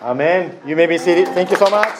[0.00, 0.58] Amen.
[0.66, 1.28] You may be seated.
[1.28, 1.94] Thank you so much.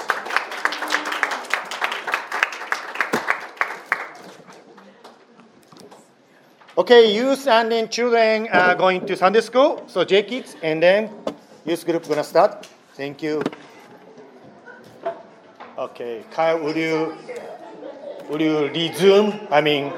[6.76, 9.84] Okay, youth and then children are going to Sunday school.
[9.86, 11.10] So J kids and then
[11.68, 12.66] youth group gonna start.
[12.96, 13.42] Thank you.
[15.76, 17.14] Okay, Kyle, would you
[18.30, 19.32] would you resume?
[19.50, 19.92] I mean,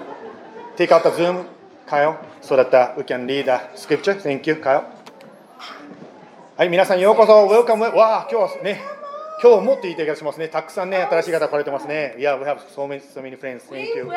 [0.76, 1.46] take out the Zoom,
[1.86, 4.14] Kyle, so that uh, we can read the scripture.
[4.14, 4.84] Thank you, Kyle.
[6.56, 7.84] はい、皆さんようこそ、ウェルカム。
[7.84, 8.82] わあ、今日はね、
[9.42, 10.48] 今日もって言いたい気がしますね。
[10.48, 12.14] たくさんね、新しい方来られてますね。
[12.18, 13.62] Yeah, we have so many, so many friends.
[13.70, 14.04] We Thank you.
[14.04, 14.10] welcome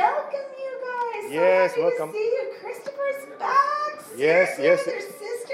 [1.31, 1.31] you guys.
[1.31, 2.11] Yes, welcome.
[2.11, 2.51] See you.
[2.61, 4.03] Christopher's back.
[4.17, 4.81] Yes, yes.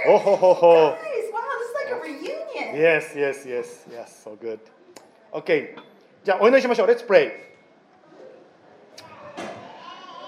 [0.08, 0.96] Oh, ho, ho, ho.
[0.98, 2.59] Guys, wow, this is like a reunion.
[2.74, 4.60] Yes, yes, yes, yes, so good.
[5.34, 5.76] Okay.
[6.24, 6.88] じゃあ、お祈りしましょう。
[6.88, 7.32] Let's pray.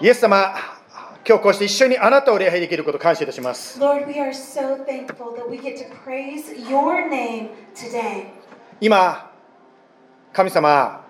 [0.00, 0.54] イエス様、
[1.26, 3.78] 今日こうして一緒にあなたを礼拝できることを感謝いたします。
[3.78, 8.26] Lord, we are so thankful that we get to praise your name today.
[8.80, 9.30] 今、
[10.32, 11.06] 神様、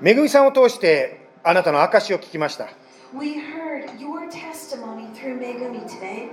[0.00, 2.68] めぐみさんを通してあなたの証を聞きました。
[3.12, 6.30] We heard your testimony through Megumi today.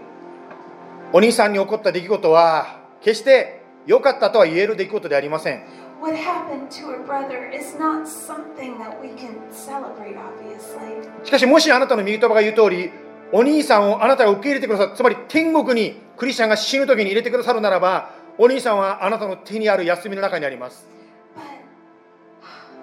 [1.11, 5.64] お兄さんに起こった出来事は、決して良かったとは言える出来事ではありません。
[6.02, 11.25] What happened to her brother is not something that we can celebrate, obviously.
[11.25, 12.91] しかしもしあなたの御言葉が言う通り
[13.31, 20.94] お兄さんをあなたが受け入れてくださるつまり天国にクリスチャンが死ぬ時に入れてくださるならばお兄さんはあなたの手にある休みの中にあります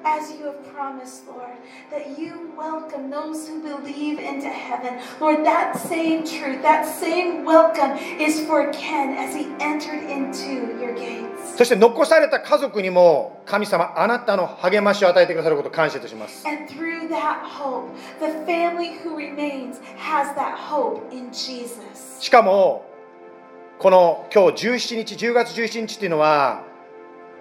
[0.05, 1.57] as you have promised, Lord,
[1.91, 7.97] that you welcome those who believe into heaven, Lord, that same truth, that same welcome
[8.21, 11.57] is for Ken as he entered into your gates.
[11.57, 22.21] そして残された家族にも神様あなたの励ましを与えてくださることを感謝いたします And through that hope, the family who remains has that hope in Jesus.
[22.21, 22.87] しかも
[23.79, 26.63] この今日17日10月17日っていうのは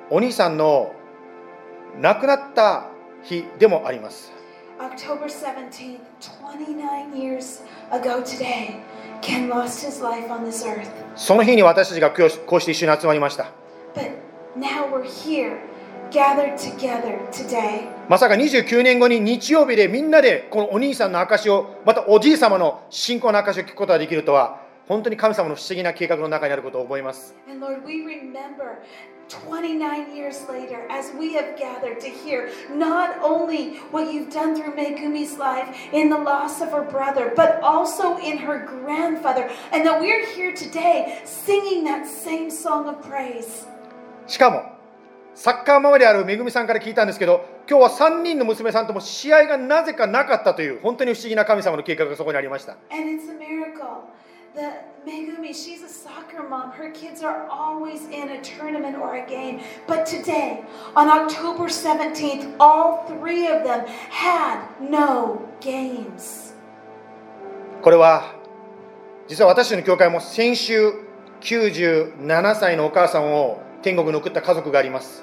[0.09, 0.93] お兄さんの
[1.99, 2.85] 亡くなった
[3.23, 4.31] 日でもあります
[4.79, 8.81] October 17th, 29 years ago today,
[9.21, 10.89] Ken lost his life on this earth.
[11.15, 13.51] その日に私たちがこうして一緒に集まりました
[13.93, 14.11] But
[14.57, 15.59] now we're here,
[16.09, 17.87] gathered together today.
[18.09, 28.79] まさか29年後に日曜日でみんなでこのお兄さんの証をまたおじい様の信仰の証を聞くことができるとは本当に神様の不思議な計画の中にあることを思います And Lord, we remember
[29.30, 34.74] 29 years later as we have gathered to hear not only what you've done through
[34.74, 39.50] Megumi's life in the loss of her brother, but also in her grandfather.
[39.72, 43.66] And that we're here today singing that same song of praise.
[44.26, 44.76] しかも
[45.34, 54.04] サッカーママであるめぐみさんから聞いたんですけど今日は3人の娘さんとも試合がなぜかなかったという本当に不思議な神様の計画がそこにありました And it's a miracle.
[54.54, 54.72] The
[55.06, 56.70] Megumi, she's a soccer mom.
[56.70, 59.60] Her kids are always in a tournament or a game.
[59.86, 60.64] But today,
[60.96, 66.54] on October 17th, all three of them had no games.
[67.82, 68.34] これは
[69.28, 70.92] 実は私たちの教会も先週
[71.40, 75.22] 97歳のお母さんを天国に送った家族があります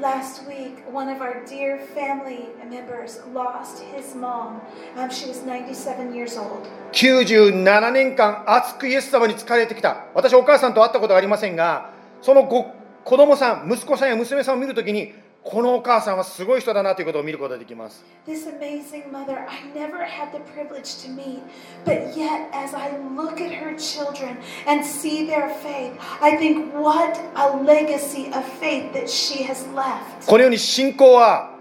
[0.00, 4.60] Last week, one of our dear family members lost his mom.
[4.96, 6.68] Um, she was 97 years old.
[6.92, 11.90] 97年間熱くイエス様に疲れてきた私お母さんと会ったことがありませんが
[12.22, 12.66] そのご
[13.04, 15.14] 子供さん息子さんや娘さんを見るときに
[15.50, 21.40] このお母さんはすごい人だなということを見ることができます This amazing mother, I never had the privilege to meet,
[21.86, 24.36] but yet as I look at her children
[24.66, 30.26] and see their faith, I think what a legacy of faith that she has left.
[30.26, 31.54] このように信仰は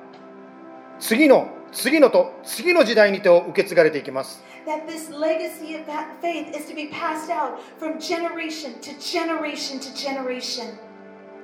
[1.00, 8.92] 次の次のと次の時代にと受け継がれていきます That this legacy of that faith is to be passed out from generation to
[9.00, 10.78] generation to generation.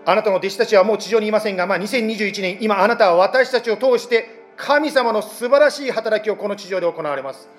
[0.05, 7.49] あなたの弟子たちはもう地上にいませんが、ま、2021年、今、あなたは私たちを通して、神様の素晴らしい働きをこの地上で行われます。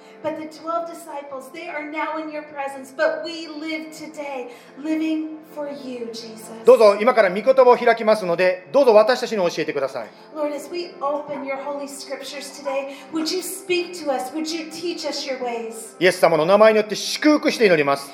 [6.65, 10.09] どうぞ今から御言葉を開きますので、どうぞ私たちに教えてください。
[16.01, 18.11] イエス様の名前によって祝福して祈ります。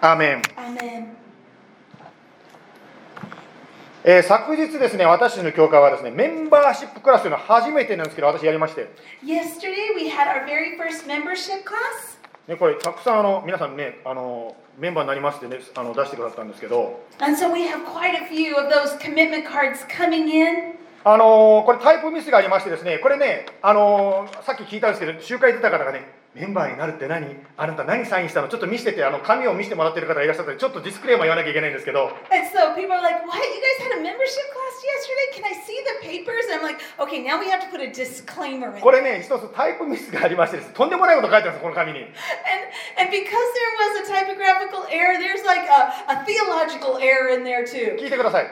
[0.00, 1.06] アーメン、Amen.
[4.04, 8.88] えー昨日ですね私たちの教会はですねメンバーシップクラスというのは初めてなんですけど私やりまして
[9.24, 12.16] Yesterday, we had our very first membership class.
[12.46, 20.78] ね、これたくさんあの皆さんねあのメンバーになりますってねあの出してくださったんですけど And so we have quite a few of those commitment cards coming in.
[21.04, 27.26] あのこれタイプミスがありましてですねこれねあのさっき聞いたんですけど集会出た方がねメンバーになるって何
[27.56, 33.40] あなた何サインしたのちょっと見せてってあの紙を見せてもらってる方がいらっしゃったんでちょっとディスクレーマー言わなきゃいけないんですけど And so people are like, What?
[33.40, 35.26] You guys had a membership class yesterday?
[35.34, 36.46] Can I see the papers?
[36.52, 38.80] And I'm like, Okay, now we have to put a disclaimer in.
[38.80, 42.12] これね一つタイプミスがありましてですとんでもないこと書いてあるんですこの紙に And,
[43.00, 47.64] and because there was a typographical error, there's like a, a theological error in there
[47.66, 47.96] too.
[47.98, 48.46] 聞いてください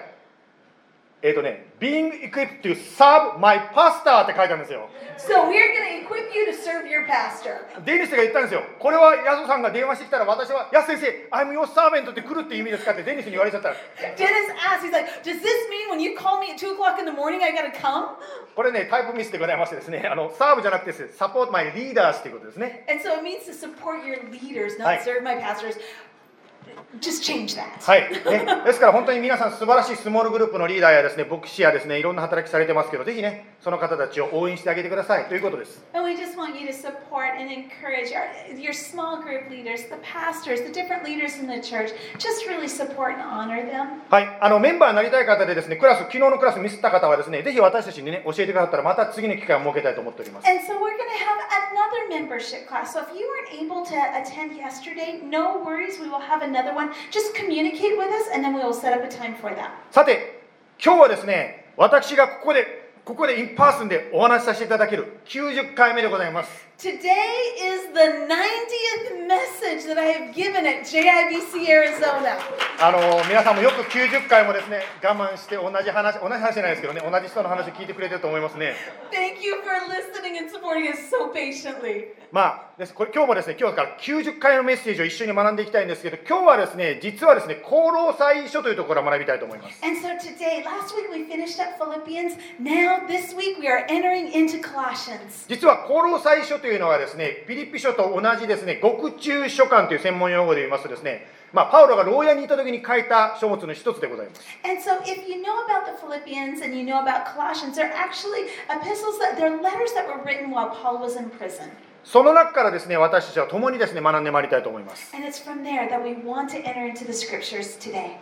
[1.23, 4.89] えっ、とね Being equipped to serve my pastor って書いてあるんですよ
[5.19, 7.61] So we're going to equip you to serve your pastor.
[7.85, 13.75] デニスが言ったんですよこれはヤソさんが電話してきたら私は「ヤス先生 I'm your servant」って来るって意味ですかってデニスに言われちゃったら
[14.17, 17.05] Dennis asked, he's like, Does this mean when you call me at 2 o'clock in
[17.05, 18.17] the morning, I got to come?
[18.55, 25.77] これねタイプミスでございましてですねあのサーブじゃなくてですサポートマイリーダーっていうことですね And so it means to support your leaders, not serve my pastors.
[27.81, 28.09] はい、
[28.65, 35.27] ですから本当に皆さん素晴らしいスモールグループのリーダーやですね、牧師やですね、いろんな働きされてますけど、ぜひね、その方たちを応援してあげてください。
[35.27, 35.85] ということです。
[44.09, 44.39] はい。
[44.41, 50.47] あのメンバーになりたい方でですね、クラス昨日のクラスミスった方はですね、ぜひ私たちにね、教えてくださったらまた次の機会を設けたいと思っております。
[56.57, 56.91] Another one.
[57.11, 59.71] Just communicate with us and then we will set up a time for that.
[59.91, 60.41] さて
[60.83, 72.37] 今日はですね私がここでここで in person でお話しさせていただける90回目でございます Today is the 90th message that I have given at JIBC Arizona.
[72.79, 78.75] あの皆さんもよく90回もですね我慢して同じ話同じ話じゃないですけどね同じ人の話を聞いてくれてると思いますね
[79.11, 82.13] Thank you for listening and supporting us so patiently.
[82.31, 92.37] まあですこれ今日もですね今日から90回のメッセージを一緒に学んでいきたいんですけど今日はですね実はですね功労祭書というところを学びたいと思います And so today, last week we finished up Philippians.
[92.61, 95.47] Now, this week we are entering into Colossians.
[95.49, 104.41] 実は功労祭書というのがですね、ピリピ書と同じですね、獄中書簡という専門用語で言いますとですね、ま、パウロが牢屋に行った時に書いた書物の一つでございます。
[112.03, 115.15] その中からですね、私たちは共にですね、学んでまいりたいと思います。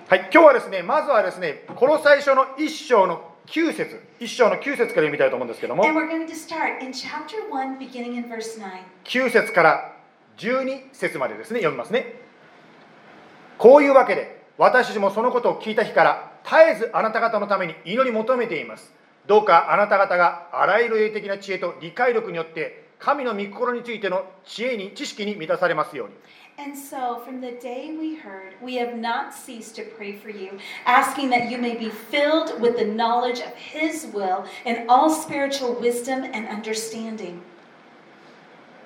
[0.07, 8.71] はい、今日はですね、まずはですね、この最初の一章の9節、一章の9節から読みたいと思うんですけども、And we're going to start in chapter 1, beginning in verse 9.
[9.05, 9.97] 9節から
[10.39, 12.15] 12節までですね、読みますね。
[13.59, 18.93] こういうわけで、私たちもそのことを聞いた日から、絶えずあなた方のために祈り求めています。
[19.27, 26.15] どうかあなた方があらゆる霊的な知恵と理解力によって、神の御心についての知恵に、知識に満たされますように。
[26.58, 31.30] And so, from the day we heard, we have not ceased to pray for you, asking
[31.30, 36.26] that you may be filled with the knowledge of His will and all spiritual wisdom
[36.26, 37.42] and understanding.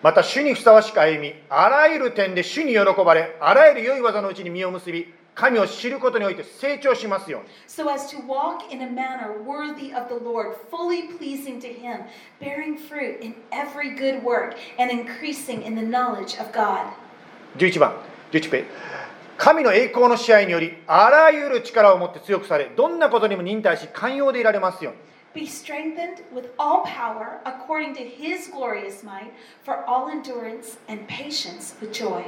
[0.03, 11.67] また主にふさわしく歩みあらゆる点で主に喜ばれあらゆる良い技のうちに実を結び神を知ることにおいて成長しますように So as to walk in a manner worthy of the Lord, fully pleasing to
[11.67, 12.03] Him,
[12.39, 16.85] bearing fruit in every good work, and increasing in the knowledge of God.
[17.58, 17.96] 11番
[18.32, 18.64] 11ペ
[19.36, 25.00] 神の栄光の支配によりあらゆる力を持って強くされどんなことにも忍耐し寛容でいられますように
[25.34, 29.30] Be strengthened with all power according to His glorious might,
[29.62, 32.24] for all endurance and patience with joy.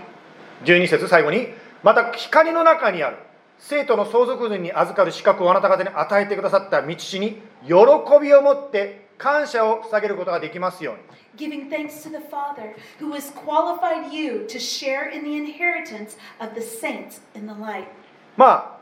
[0.64, 1.48] 12節最後に
[1.82, 3.16] また光の中にある
[3.58, 7.74] 生徒の相続人に預かる資格をあなた方に与えてくださった道地に喜
[8.20, 11.01] びを持って感謝を捧げることができますように
[11.37, 16.53] Giving thanks to the Father who has qualified you to share in the inheritance of
[16.53, 17.87] the saints in the light.
[18.37, 18.75] まあ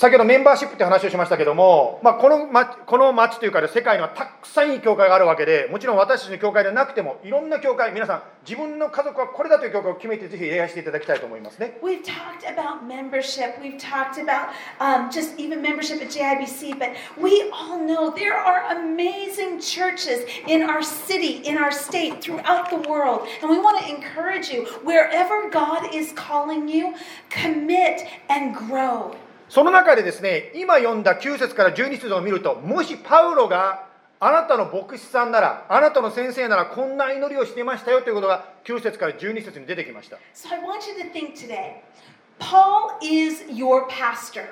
[0.00, 13.60] 先ほどメンバーシップって話をしましたけども、まあ、この町この町というか、世界にはたくさんいい教会があるわけでもちろん私たちの教会でなくてもいろんな教会皆さん自分の家族はこれだという教会を決めてぜひ礼拝していただきたいと思いますね We've talked about membership.
[13.60, 18.74] We've talked about um, just even membership at JIBC, but we all know there are
[18.74, 23.28] amazing churches in our city, in our state, throughout the world.
[23.42, 26.94] And we want to encourage you wherever God is calling you,
[27.28, 29.14] commit and grow.
[29.50, 33.86] その中でですね今読んだ9節から12節を見るともしパウロが
[34.20, 41.82] あなたの牧師さんならあなたの先生ならこんな祈りをしてましたよということが9節から12節に出てきました So I want you to think today
[42.38, 44.48] Paul is your pastor.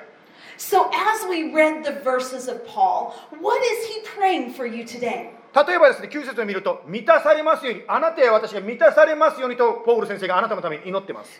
[0.57, 5.31] So as we read the verses of Paul, what is he praying for you today?
[5.55, 11.31] 例えばですね、9節を見ると、満たされますように、あなたや私が満たされますようにと、ポール先生があなたのために祈ってます。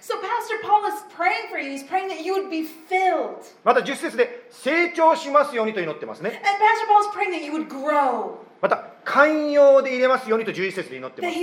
[3.64, 6.42] また10節で、成長しますようにと祈ってますね。
[8.62, 11.34] また、寛容で入れますようにと11節で祈ってます。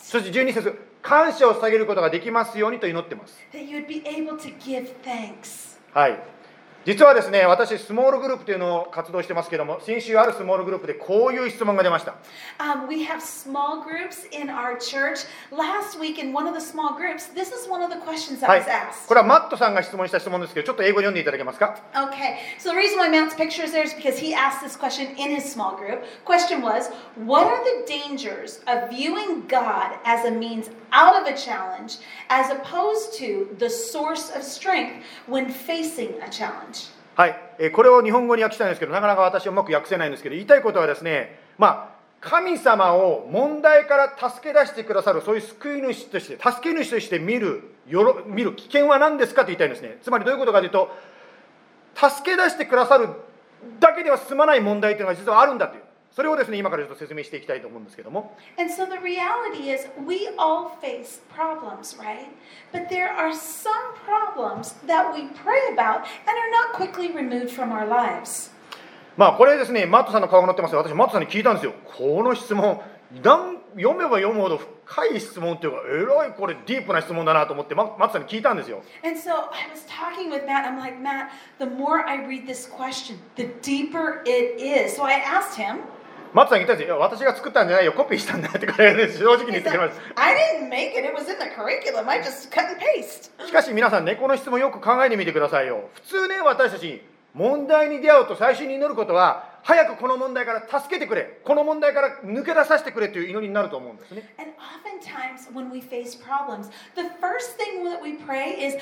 [0.00, 3.38] そして12節、感謝を下げることができますようにと祈ってます。
[5.92, 6.18] はい。
[6.85, 12.15] 実はですね、私、スモールグループというのを活動してますけども、先週あるスモールグループでこういう質問が出ました。
[12.57, 15.27] Um, we have small groups in our church.
[15.51, 18.47] Last week, in one of the small groups, this is one of the questions that
[18.47, 19.07] はい was asked.。
[19.07, 25.07] これはマットさんが質問した質問ですけど、ちょっと英語で読んでいただけますか Okay, so the reason why Matt's picture is there is because he asked this question
[25.17, 26.01] in his small group.
[26.23, 31.37] Question was, what are the dangers of viewing God as a means out of a
[31.37, 31.97] challenge
[32.29, 36.72] as opposed to the source of strength when facing a challenge?
[37.16, 49.98] はい、えこれを日本語に訳したいんですけど、なかなか私はうまく訳せないんですけど、言いたいことはですね、まあ、神様を問題から助け出してくださる、そういう救い主として、助け主として見るよろ見る危険は何ですかと言いたいんですね。
[50.02, 50.90] つまりどういうことかというと、
[51.94, 53.08] 助け出してくださる
[53.78, 55.82] だけでは済まない問題というのが実はあるんだという、
[56.14, 58.36] それをですね今からちょっと説明していきたいと思うんですけども。
[69.16, 70.78] まあこれですね、マットさんの顔が載ってますよ。
[70.78, 71.72] 私、マットさんに聞いたんですよ。
[71.84, 72.80] この質問、
[73.76, 78.82] 読めば読むほど深い質問というか、えらいこれディープな質問だなと思って、マットさんに聞いたんですよ。
[81.58, 85.00] the more I read this question, the deeper it is.
[86.34, 86.98] 松さん。
[86.98, 87.92] 私が作ったんじゃないよ。
[87.92, 88.74] コピーしたんだよって、ね、
[89.08, 90.20] 正直に言ってくれました。
[93.46, 95.88] しかし皆さん、ね、猫の質問よく考えてみてくださいよ。
[95.94, 97.00] 普通ね、私たち、
[97.34, 104.34] 問題に出会うと最初に祈ることは、早くこの問題から助けてくれ、この問題から抜け出させてくれという祈りになると思うんですね。
[106.22, 106.68] Problems,
[108.58, 108.78] is,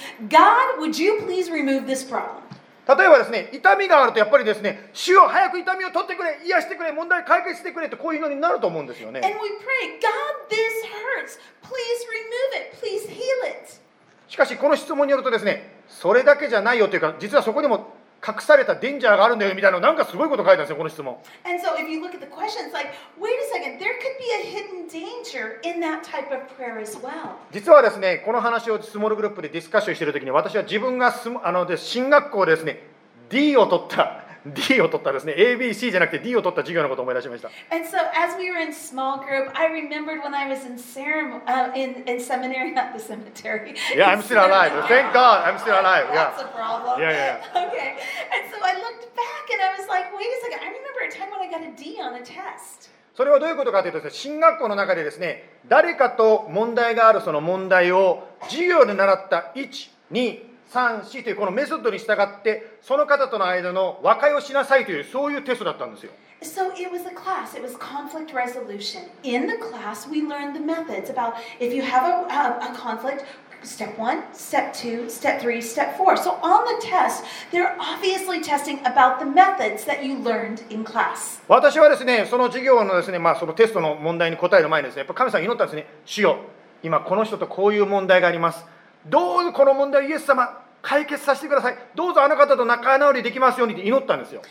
[2.89, 9.21] 例えばですね、痛みがあるとやっぱりですね、主よ早く痛みを取ってくれ、癒してくれ、問題解決してくれってこういうのになると思うんですよね。
[9.21, 11.39] And we pray, God, this hurts.
[11.63, 12.77] Please remove it.
[12.81, 13.21] Please heal
[13.63, 13.81] it.
[14.29, 21.19] しかしこの質問によるとですね、それだけじゃないよというか、実はそこにも隠されたデンジャーがあるんだよみたいな、なんかすごいこと書いたんですよ、この質問。
[21.45, 24.31] And so, if you look at the question, it's like, wait a second, there could be
[24.31, 27.35] a hidden danger in that type of prayer as well.
[27.51, 32.87] 実はですね、この話をスモールグループでディスカッションしているときに、私は自分がスモあので進学校でですね、
[33.29, 37.49] D を取った、D を取ったですね、ABC じゃなくて D を取った授業のことを思い出しました。
[37.71, 41.71] And so, as we were in small group, I remembered when I was in, ceremony, uh,
[41.77, 43.75] in, in seminary, not the cemetery.
[43.97, 44.73] Yeah, I'm still alive.
[44.89, 46.09] Thank God, I'm still alive.
[46.13, 46.49] That's Yeah.
[46.49, 47.01] a problem.
[47.01, 47.97] Yeah, yeah, Okay.
[48.35, 50.59] And so I looked back and I was like, wait a second.
[50.59, 52.91] I remember a time when I got a D on a test.
[53.15, 66.13] それはどういうことかというとですね、進学校の中でですね、誰かと問題があるその問題を授業で習った1、2、3、4というこのメソッドに従って、その方との間の和解をしなさいという、そういうテストだったんですよ。
[66.41, 67.55] So it was a class.
[67.55, 69.03] It was conflict resolution.
[69.23, 73.25] In the class, we learned the methods about if you have a, a, a conflict,
[73.63, 76.17] step one, step two, step three, step four.
[76.17, 81.41] So on the test, they're obviously testing about the methods that you learned in class.
[81.47, 86.39] 私はですね、その授業のですね、まあ、そのテストの問題に答える前にですね、やっぱ神様に祈ったんですね、主よ、
[86.83, 88.65] 今この人とこういう問題があります。
[89.07, 91.79] どうぞこの問題をイエス様、解決させてください。
[91.95, 94.43] どうぞあの方と仲直りできますようにって祈ったんですよ。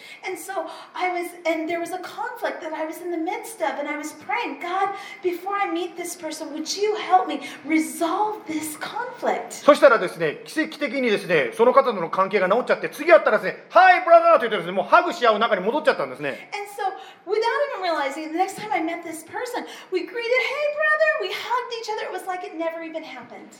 [9.51, 16.49] そしたらですね、奇跡的にですね、その方との関係が直っちゃって、次会ったらですね、はい、ブラザーって言って、ハグし合う中に戻っちゃったんですね。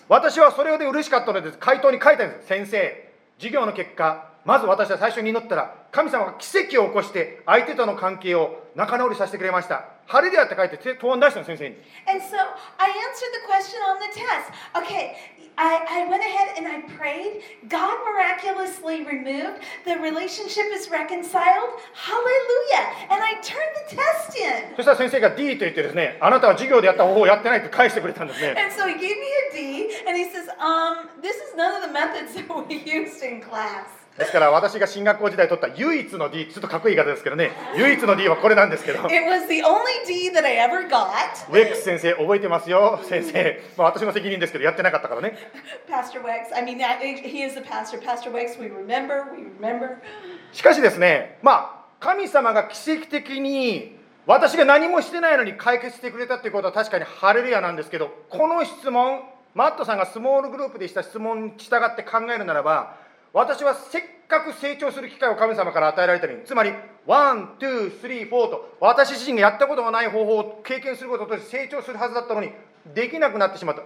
[0.08, 2.48] 私はそれで嬉しかったので、回答に書いたんです。
[2.62, 9.86] 先生、授業の結果、まず私は最初に祈ったら、神様が奇跡を起こして、相手との関係を仲直りさせてくれました。
[10.08, 11.76] 晴れであって書いて、答案出したの、先生に。
[12.08, 12.38] And so,
[12.78, 14.50] I answered the question on the test.
[14.74, 15.14] Okay,
[15.58, 17.44] I, I went ahead and I prayed.
[17.70, 19.62] God miraculously removed.
[19.86, 21.78] The relationship is reconciled.
[21.94, 23.14] Hallelujah.
[23.14, 24.76] And I turned the test in.
[24.76, 28.56] そしたら先生が D と言ってですね、あなたは授業でやった方法をやってないって返してくれたんですね。
[28.58, 31.94] And so he gave me a D, and he says, um, this is none of the
[31.94, 34.01] methods that we used in class.
[34.18, 41.50] ですから私が進学校時代取った唯一の D、ちょっとかっこいい言い方ですけどね、唯一の D はこれなんですけど、It was the only D that I ever got.
[41.50, 43.62] ウェックス先生覚えてますよ、先生。
[43.78, 45.38] まあ私の責任ですけど、やってなかったからね。
[45.90, 46.78] Pastor Wex, I mean,
[47.24, 48.00] he is the pastor.
[48.02, 49.98] Pastor Wex, we remember, we remember.
[50.52, 59.22] しかしですね、まあ、神様が奇跡的に私が何もしてないのに解決してくれたっていうことは確かにハレルヤなんですけどこの質問
[59.54, 62.96] マットさんがスモールグループでした質問に従って考えるならば
[63.34, 66.74] 私はせっかく成長する機会を神様から与えられたのにつまり
[67.06, 72.52] one, two, three, four と私自身がやったことがない方法を経験することとして成長するはずだったのに
[72.94, 73.84] できなくなってしまった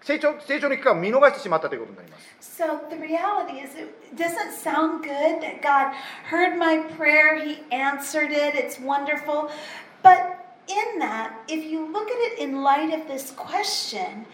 [0.00, 5.94] 成長成長の機会を見逃してしまったということになります So the reality is, it doesn't sound good that God
[6.30, 9.50] heard my prayer, He answered it, it's wonderful.
[10.02, 10.38] But
[10.68, 14.26] in that, if you look at it in light of this question,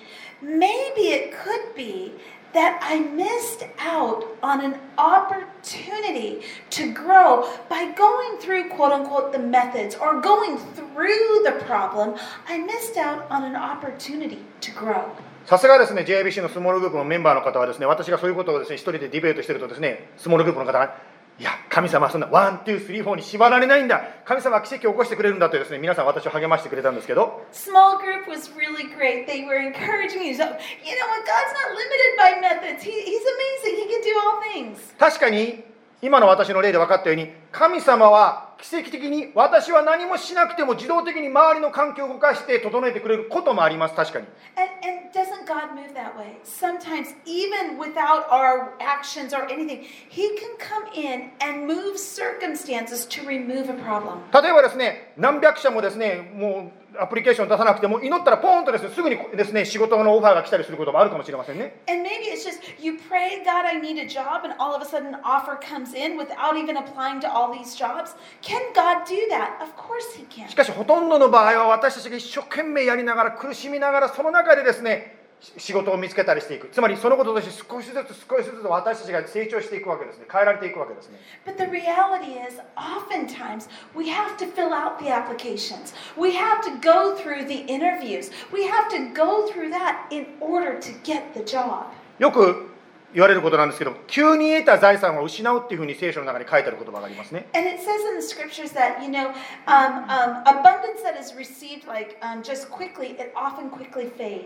[0.42, 2.12] maybe it could be
[2.53, 9.39] that I missed out on an opportunity to grow by going through quote unquote the
[9.39, 12.15] methods or going through the problem.
[12.47, 15.05] I missed out on an opportunity to grow.
[15.45, 20.95] さすがですね JIBC のスモールグループのメンバーの方はですね私がそういうことをですね一人でディベートしてるとですねスモールグループの方が
[21.38, 29.26] いや神様はそんなワン、ツー、スリー、フォーに縛られないんだ神様は奇跡を起こしてくれるんだとですね皆さん私を励ましてくれたんですけど Small group was really great.
[29.26, 30.34] They were encouraging me.
[30.34, 31.26] So, you know what?
[31.26, 32.84] God's not limited by methods.
[32.84, 33.82] He, he's amazing.
[33.82, 34.78] He can do all things.
[34.98, 35.64] 確かに
[36.00, 46.38] 今の私の例で分かったように神様は奇跡的に私は何もしなくても自動的に周りの環境を動かして整えてくれることもあります確かに And, and doesn't God move that way?
[46.44, 53.26] Sometimes, even without our actions or anything, He can come in and move circumstances to
[53.26, 54.20] remove a problem.
[54.32, 64.80] 例えばですね何百社もですねもうアプリケーション出さなくても祈ったらポーンとですねすぐにですね仕事のオファーが来たりすることもあるかもしれませんね And maybe it's just you pray, God, I need a job, and all of
[64.80, 68.14] a sudden an offer comes in without even applying to all these jobs.
[68.42, 69.61] Can God do that?
[69.61, 70.47] Of course He can.
[70.49, 85.93] しかしほとんどの場合は私たちが一生懸命やりながら苦しみながらその中でですねし仕事を見つけたりしていくつまりそのこととして少しずつ少しずつ私たちが成長していくわけですね変えられていくわけですね But the reality is, oftentimes, we have to fill out the applications.
[86.17, 88.31] We have to go through the interviews.
[88.51, 91.85] We have to go through that in order to get the job.
[92.19, 92.69] よく
[93.14, 97.46] 言われることなんですけど、急に得た財産を失うというふうに聖書の中に書いてある言葉がありますね。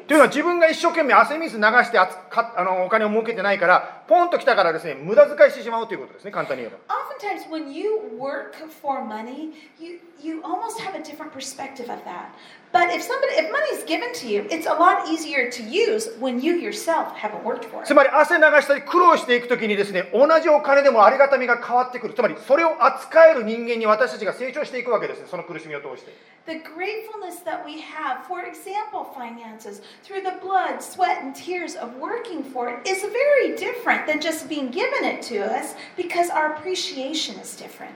[0.07, 6.95] というのは自分が一生懸命汗水流してかあのお金を儲けてないから、ポンときたからですね、無駄遣いしてしまうということですね、簡単に言えば。
[12.74, 16.56] But if somebody, if money's given to you, it's a lot easier to use when you
[16.56, 17.93] yourself haven't worked for つ it.
[17.93, 26.13] まり汗流したり苦労していくときにですね同じお金でもありがたみが変わってくるつまりそれを扱える人間に私たちが成長していくわけですねその苦しみを通して
[26.48, 31.93] The gratefulness that we have, for example, finances, through the blood, sweat, and tears of
[32.02, 36.56] working for it is very different than just being given it to us because our
[36.56, 37.93] appreciation is different.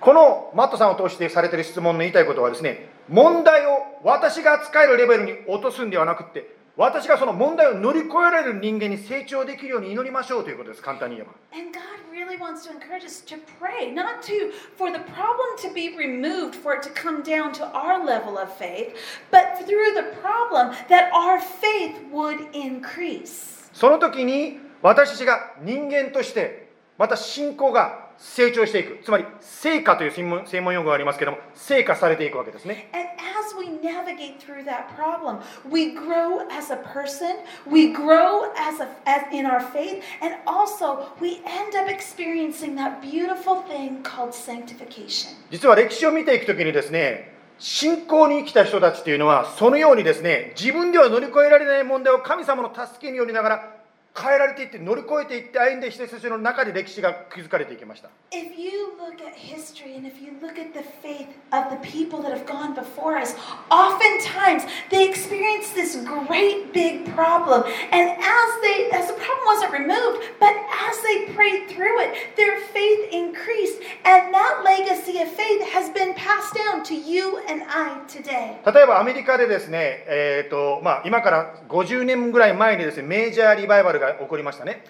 [0.00, 14.99] このマットさんを通してされている質問の言いたいことはですね 問題を私が扱えるレベルに落とすんではなくって私がその問題を乗り越えられる人間に成長できるように祈りましょうということです簡単に言えば And God really wants to encourage us to pray, not to for the
[15.13, 18.95] problem to be removed, for it to come down to our level of faith,
[19.29, 23.69] but through the problem that our faith would increase.
[23.73, 26.62] その時に私たちが人間として
[26.97, 33.09] また信仰が成長していくつまり成果という専門専門用語がありますけども成果されていくわけですね And
[33.43, 37.37] as we navigate through that problem, we grow as a person,
[37.69, 43.01] we grow as a as in our faith, and also we end up experiencing that
[43.01, 45.35] beautiful thing called sanctification.
[45.51, 53.82] 実は歴史を見ていく時にですね信仰に生きた人たちというのはそのようにですね自分では乗り越えられない問題を神様の助けによりながら
[54.15, 62.21] 変えられていって乗り越えていって歩んで人たちの中で歴史が築かれていきました If you look at history and if you look at the faith of the people
[62.21, 63.35] that have gone before us,
[63.69, 67.63] oftentimes they experience this great big problem.
[67.91, 72.59] And as they as the problem wasn't removed, but as they prayed through it, their
[72.73, 73.81] faith increased.
[74.05, 78.57] And that legacy of faith has been passed down to you and I today.
[78.65, 84.83] 例えばアメリカでですね、えーとまあ、今から50年ぐらい前にですねメジャーリバイバル起こりましたね。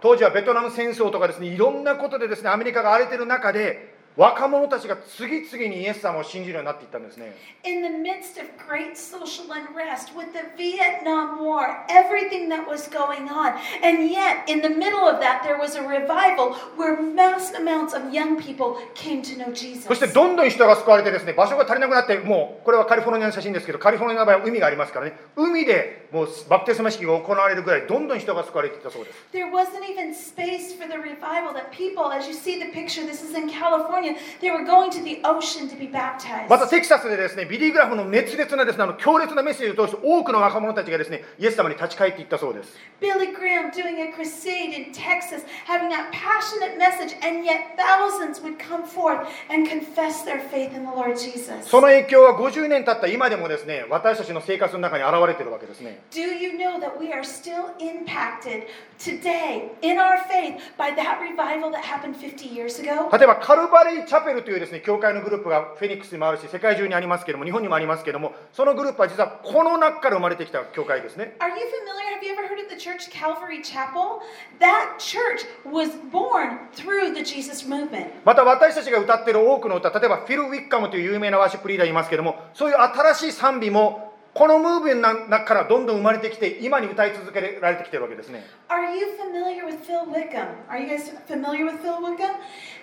[0.00, 12.88] 当時はベトナム戦争とかですね、いろんなことでですね、アメリカが荒れてる中で、若者たちが次々にイエス様を信じるようになっていったんですね In the midst of great social unrest, with the Vietnam War, everything that was
[12.90, 17.54] going on, and yet in the middle of that, there was a revival where mass
[17.54, 20.14] amounts of young people came to know そして Jesus.
[20.14, 33.06] どんどん人が救われてですね場所が足りなくなってもうこれはカリフォルニアの写真ですけどカリフォルニアの場合は海がありますからね海でもうバプテスマ式が行われるぐらいどんどん人が救われていったそうです There wasn't even space for the revival that people, as you see the picture,
[33.06, 34.01] this is in California,
[34.40, 36.68] they were going to the ocean to be また baptized.
[36.70, 48.40] テキサスでですねビリー・グラフの熱烈なですねあの強烈なメッセージを通して多くの若者たちがですねイエス様に立ち返っていったそうです Billy Graham doing a crusade in Texas, having that passionate message, and yet thousands
[48.40, 51.68] would come forth and confess their faith in the Lord Jesus.
[51.68, 58.66] その影響は50年経った今でもですね私たちの生活の中に現れているわけですね Do you know that we are still impacted
[58.98, 63.10] today in our faith by that revival that happened 50 years ago?
[63.16, 72.18] 例えばカルバリーチャペルというですね教会のグループがフェニックスにもあるし世界中にありますけども日本にもありますけどもそのグループは実はこの中から生まれてきた教会ですね Are you familiar?
[72.18, 74.20] Have you ever heard of the church Calvary Chapel?
[74.60, 78.06] That church was born through the Jesus movement.
[78.24, 90.47] また私たちが歌っている多くの歌例えばフィル・ウィッカムという有名なワーシップリーダーいますけどもそういう新しい賛美もこのムーブメントの中からどんどん生まれてきて今に歌い続けられてきているわけですね Are you familiar with Phil Wickham?
[90.69, 92.35] Are you guys familiar with Phil Wickham?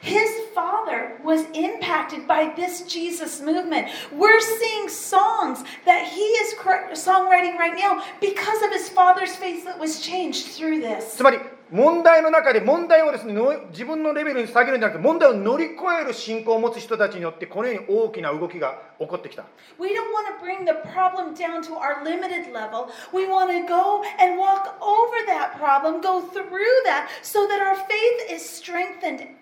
[0.03, 3.87] His father was impacted by this Jesus movement.
[4.12, 9.64] We're seeing songs that he is cr- songwriting right now because of his father's faith
[9.64, 11.17] that was changed through this.
[11.17, 11.38] つまり
[11.72, 13.34] 問題の中で問題をですね
[13.72, 19.46] 自分のレベルに下げるんじゃなくて問題を乗り越える信仰を持つ人たちによってこのように大きな動きが起こってきた
[19.80, 22.90] We don't want to bring the problem down to our limited level.
[23.14, 27.76] We want to go and walk over that problem, go through that so that our
[27.76, 29.38] faith is strengthened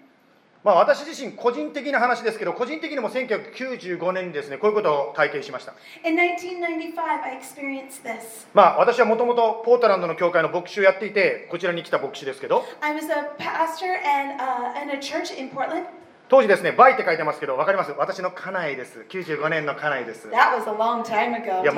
[0.64, 5.74] まあ、私自身、個人的な話ですけど、個人的にも1995年にです、ね、こういうことを体験しました。
[8.54, 12.66] まあ、私はもともとポートランドの教会の牧師をやっていて、こちらに来た牧師ですけど、
[16.30, 17.92] 当時ですね、バイって書いてますけど、わかります？
[17.92, 19.06] 私の家内です。
[19.08, 20.28] 95年の家内です。
[20.28, 21.64] That was a long time ago.
[21.64, 21.72] Yeah,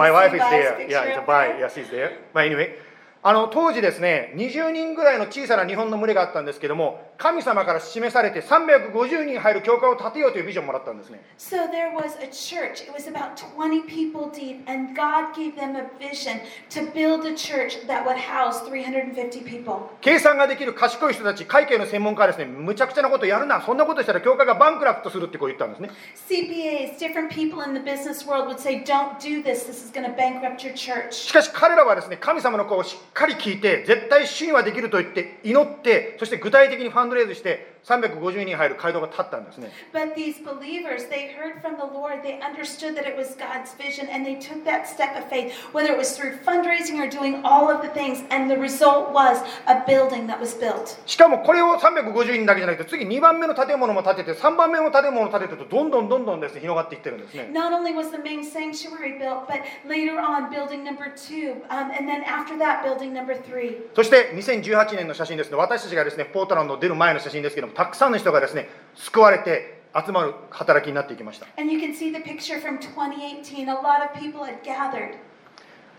[3.21, 11.19] あの当時ですね、20人ぐらいの小さな日本の群れがあったんですけども、神様から示されて350人入る教会を建てようというビジョンをもらったんですね。
[11.37, 12.81] So there was a church.
[12.81, 17.35] It was about 20 people deep, and God gave them a vision to build a
[17.35, 19.89] church that would house 350 people.
[19.99, 25.89] 計算ができる賢い人たち、会計の専門家はですね、むちゃくちゃなことやるな、そんなことしたら教会がバンクラフトするってこう言ったんですね。
[26.29, 29.67] CPAs, different people in the business world would say, Don't do this.
[29.67, 31.33] This is going to bankrupt your し church.
[31.33, 39.71] かし彼らはですね、神様の声をしっかり聞いて、絶対主にはできると言って祈って、そして具体的にファンドレイズして、350人入る街道が立ったんですね。
[39.93, 42.21] But these believers, they heard from the Lord.
[42.23, 45.91] They understood that it was God's vision, and they took that step of faith, whether
[45.91, 48.23] it was through fundraising or doing all of the things.
[48.29, 50.97] And the result was a building that was built.
[51.05, 61.91] しかもこれを350人だけじゃなくて次2番目の建物も建てて3番目の建物を建ててるとどんどんどんどんですね広がっていってるんですね Not only was the main sanctuary built, but later on, building number two, um,
[61.91, 63.77] and then after that, building number three.
[63.95, 73.67] そして2018年の写真ですね私たちがですねポートランド出る前の写真ですけどもたくさんの人がですね救われて集まる働きになっていきました And you can see the picture from 2018.
[73.67, 75.17] A lot of people had gathered.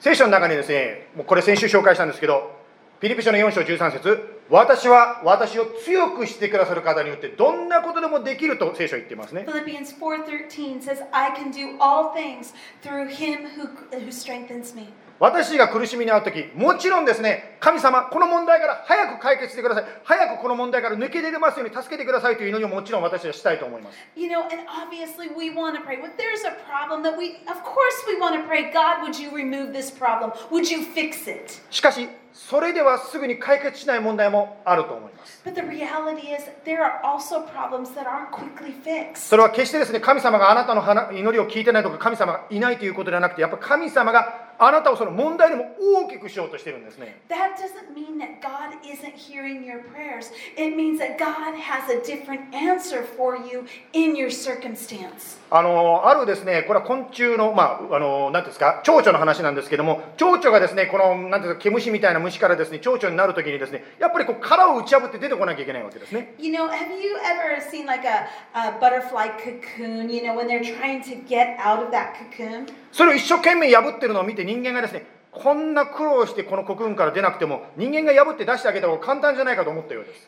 [0.01, 2.59] 聖書の中にですねもうこれ先週紹介したんですけど
[3.01, 23.99] ピリピ書の4章13節私は私を強くしてくださる方によってどんなことでもできると聖書は言っていますね Philippians 4:13 says, "I can do all things through him who, who strengthens me." 私が苦しみに遭う時もちろんですね神様この問題から早く解決してください早くこの問題から抜け出れますように助けてくださいという祈りをもちろん私はしたいと思います
[24.17, 26.01] You know, and obviously we want to pray.
[26.01, 29.31] When there's a problem that we, of course, we want to pray, God, would you
[29.31, 30.33] remove this problem?
[30.51, 31.61] Would you fix it?
[31.71, 39.17] しかしそれではすぐに解決しない問題もあると思います But the reality is, there are also problems that aren't quickly fixed.
[39.17, 50.31] それは決してですね神様があなたの話祈りを聞いてないとか神様がいないということではなくてやっぱ神様があなたをその問題でも大きくしようとしているんですね That doesn't mean that God isn't hearing your prayers.
[50.57, 55.39] It means that God has a different answer for you in your circumstance.
[55.51, 70.47] あのあるですねこれは昆虫のまああのなんですか蝶々の話なんですけども蝶々がですねこのなんていうか毛虫みたいな虫からですね蝶々になるときにですねやっぱりこう殻を打ち破って出てこなきゃいけないわけですね You know, have you ever seen like a, a butterfly cocoon, you know, when
[70.47, 72.67] they're trying to get out of that cocoon?
[72.93, 80.25] それを一生懸命破ってるのを見て人間がですねこんな苦労してこの国軍から出なくても人間が破って出してあげた方が簡単じゃないかと思ったようです。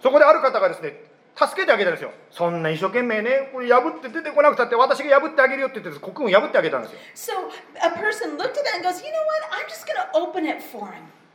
[0.00, 0.94] そこである方がですね
[1.34, 2.12] 助けてあげたんですよ。
[2.30, 6.98] そんな一生懸命ね、破って出てこなくたって私が破ってあげるよって言って国軍破ってあげたんですよ。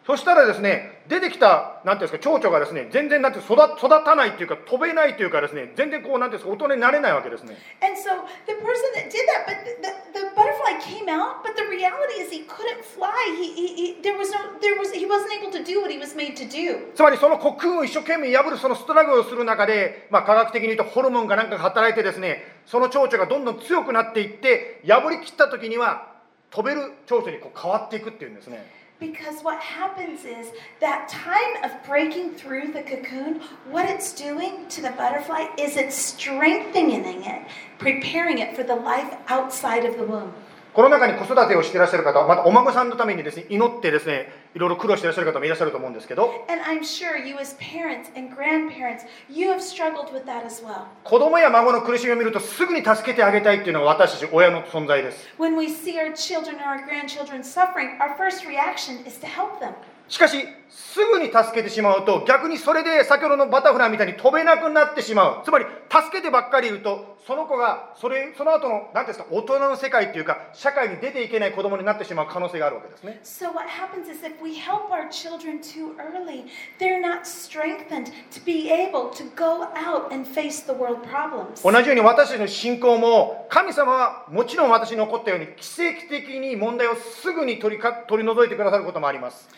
[0.07, 11.59] そしたらですね出てきたなんていうんですか蝶々がですね全然なんていう育育たないっていうか飛べないっていうかですね全然こうなんていうんですか大人になれないわけですね And so the person that did that, but the, the, butterfly came out, but
[11.59, 13.11] the reality is he couldn't fly.
[13.35, 15.99] He, he, he there was no there was he wasn't able to do what he
[15.99, 16.95] was made to do.
[16.95, 26.15] つまりそのコクーンを一生懸命破るそのストラグルをする中で、まあ、科学的に言うとホルモンがなんかが働いてですねその蝶々がどんどん強くなっていって破りきった時には
[26.49, 34.80] 飛べる蝶々にこう変わっていくっていうんですね Because what happens is that time of breaking through the cocoon, what it's doing to
[34.80, 37.42] the butterfly is it's strengthening it,
[37.78, 40.32] preparing it for the life outside of the womb.
[40.72, 50.45] この中に子育てをしていらっしゃる方またお孫さんのためにですね祈ってですね いろいろ苦労していらっしゃる方もいらっしゃると思うんですけど And I'm sure you, as parents and grandparents, you have struggled with that
[50.45, 50.85] as well.
[51.03, 59.27] 子供や孫の苦しみを見るとすぐに助けてあげたいっていうのが私たち親の存在です When we see our children or our grandchildren suffering, our first reaction is to
[59.27, 59.73] help them.
[60.07, 65.45] しかしすぐに助けてしまうと逆にそれで先ほどのバタフライみたいに飛べなくなってしまう。
[65.45, 73.19] つまり助けてばっかりいるとその子がそれその後の何ていうんですか大人の世界っていうか社会に出ていけない子供になってしまう可能性があるわけですね。
[73.23, 76.45] So, what happens is if we help our children too early,
[76.79, 81.61] they're not strengthened to be able to go out and face the world problems.
[81.63, 89.49] 同じように私たちの信仰も神様はもちろん私に起こったように奇跡的に問題をすぐに取りか取り除いてくださることもあります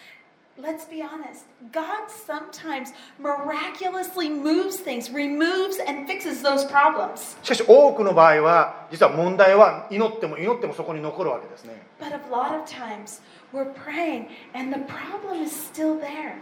[0.59, 1.47] Let's be honest.
[1.73, 7.37] God sometimes miraculously moves things, removes and fixes those problems.
[7.43, 13.21] しかし多くの場合は実は問題は祈っても祈ってもそこに残るわけですね But a lot of times
[13.53, 16.35] we're praying and the problem is still there.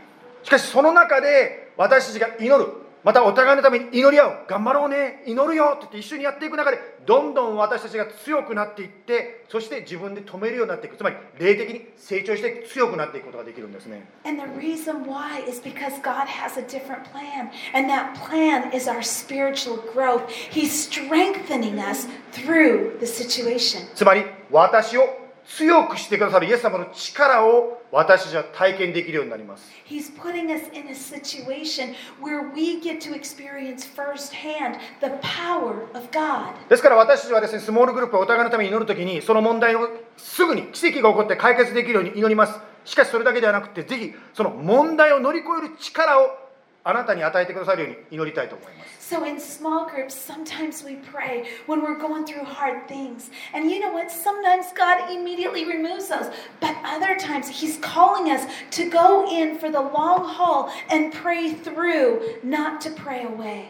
[0.42, 2.70] しかしその中で私たちが祈る
[3.08, 17.50] またお互いのために祈り合う頑張ろうね祈るよって言って一緒にやっていく中でどんどん私たちが強くなっていってそして自分で止めるようになっていくつまり霊的に成長して強くなっていくことができるんですね And the reason why is because God has a different plan.
[17.74, 20.30] And that plan is our spiritual growth.
[20.30, 23.88] He's strengthening us through the situation.
[23.96, 35.83] つまり私を強くしてくださるイエス様の力を私たちは体験できるようになります He's putting us in a situation where we get to experience firsthand the power
[35.93, 36.53] of God.
[36.69, 46.46] ですから私たちはですねスモールグループはお互いのために祈るときにその問題をすぐに奇跡が起こって解決できるように祈りますしかしそれだけではなくてぜひその問題を乗り越える力を
[46.88, 53.30] あなたに与えてくださるように祈りたいと思います So, in small groups, sometimes we pray when we're going through hard things.
[53.54, 54.10] And you know what?
[54.10, 56.30] Sometimes God immediately removes those.
[56.60, 61.54] But other times, He's calling us to go in for the long haul and pray
[61.54, 63.67] through, not to pray away.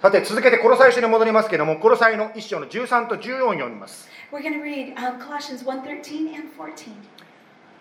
[0.00, 6.92] さて続けてコロサイ書に戻りますけれどもコロサイの一章の13と14を読みます We're going to read um, Colossians 1:13 and 14.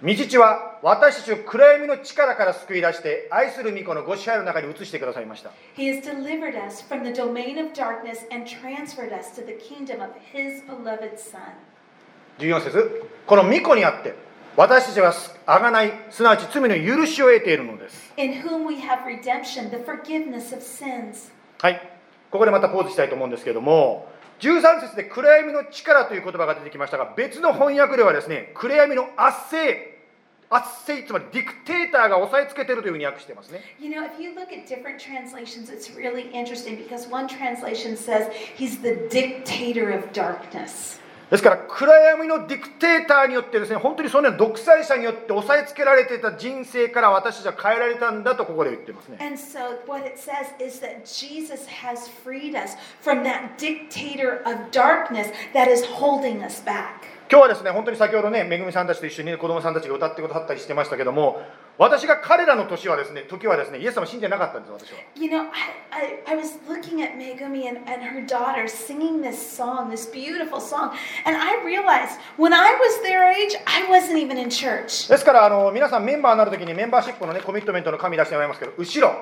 [0.03, 5.51] 御父は私たちを暗闇の力から救い出して愛する御子のご支配の中に移してくださいました。
[5.77, 10.09] He has delivered us from the domain of darkness and transferred us to the kingdom of
[10.33, 11.39] His beloved Son.
[12.39, 13.05] 14節。
[13.27, 14.15] この御子にあって
[14.57, 18.11] 私たちは贖いすなわち罪の許しを得ているのです。
[18.17, 21.31] In whom we have redemption, the forgiveness of sins.
[21.59, 21.79] はい。
[22.31, 24.07] ここでまたポーズしたいと思うんですけれども
[24.39, 29.90] 13節で暗闇の力という言葉が出てきましたが別の翻訳ではですね暗闇の圧政
[30.51, 38.29] 圧政つまりディクテーターが押さえつけているというふうに訳してますね You know, if you look at different translations, it's really interesting because one translation says
[38.57, 40.99] he's the dictator of darkness.
[41.31, 54.43] ですから暗闇のディクテーターによってですね本当にそのような独裁者によって押さえつけられていた人生から私たちは変えられたんだとここで言ってますね And so, what it says is that Jesus has freed us from that dictator
[54.45, 57.20] of darkness that is holding us back.
[57.32, 61.41] 今日はですね本当に先ほどねめぐみさんたちと一緒に、ね、子供さんたちが歌ってくださったりしてましたけども
[61.78, 65.48] 私が彼らの年はですね時はですねイエス様信じてなかったんです私は You know,
[65.91, 70.12] I, I, I was looking at Megumi and, and her daughter singing this song, this
[70.12, 70.91] beautiful song,
[71.26, 75.08] and I realized when I was their age, I wasn't even in church.
[75.08, 79.15] ですからあの皆さんメンバーになるときにメンバーシップのねコミットメントの紙出してもらいますけど後ろ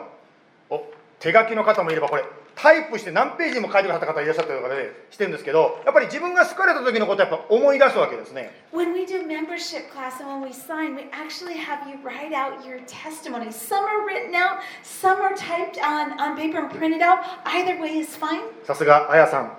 [0.71, 0.83] お
[1.19, 2.23] 手書きの方もいればこれ
[2.61, 12.65] タイプして何ページにも書いてくださった方いらっしゃったりとかでしてるんですけどやっぱり自分が救われた時のことをやっぱ思い出すわけですね When we do membership class and when we sign, we actually have you write out
[12.65, 13.51] your testimony.
[13.51, 17.19] Some are written out, some are typed on, on paper and printed out.
[17.45, 18.41] Either way is fine.
[18.65, 19.53] さすがあやさん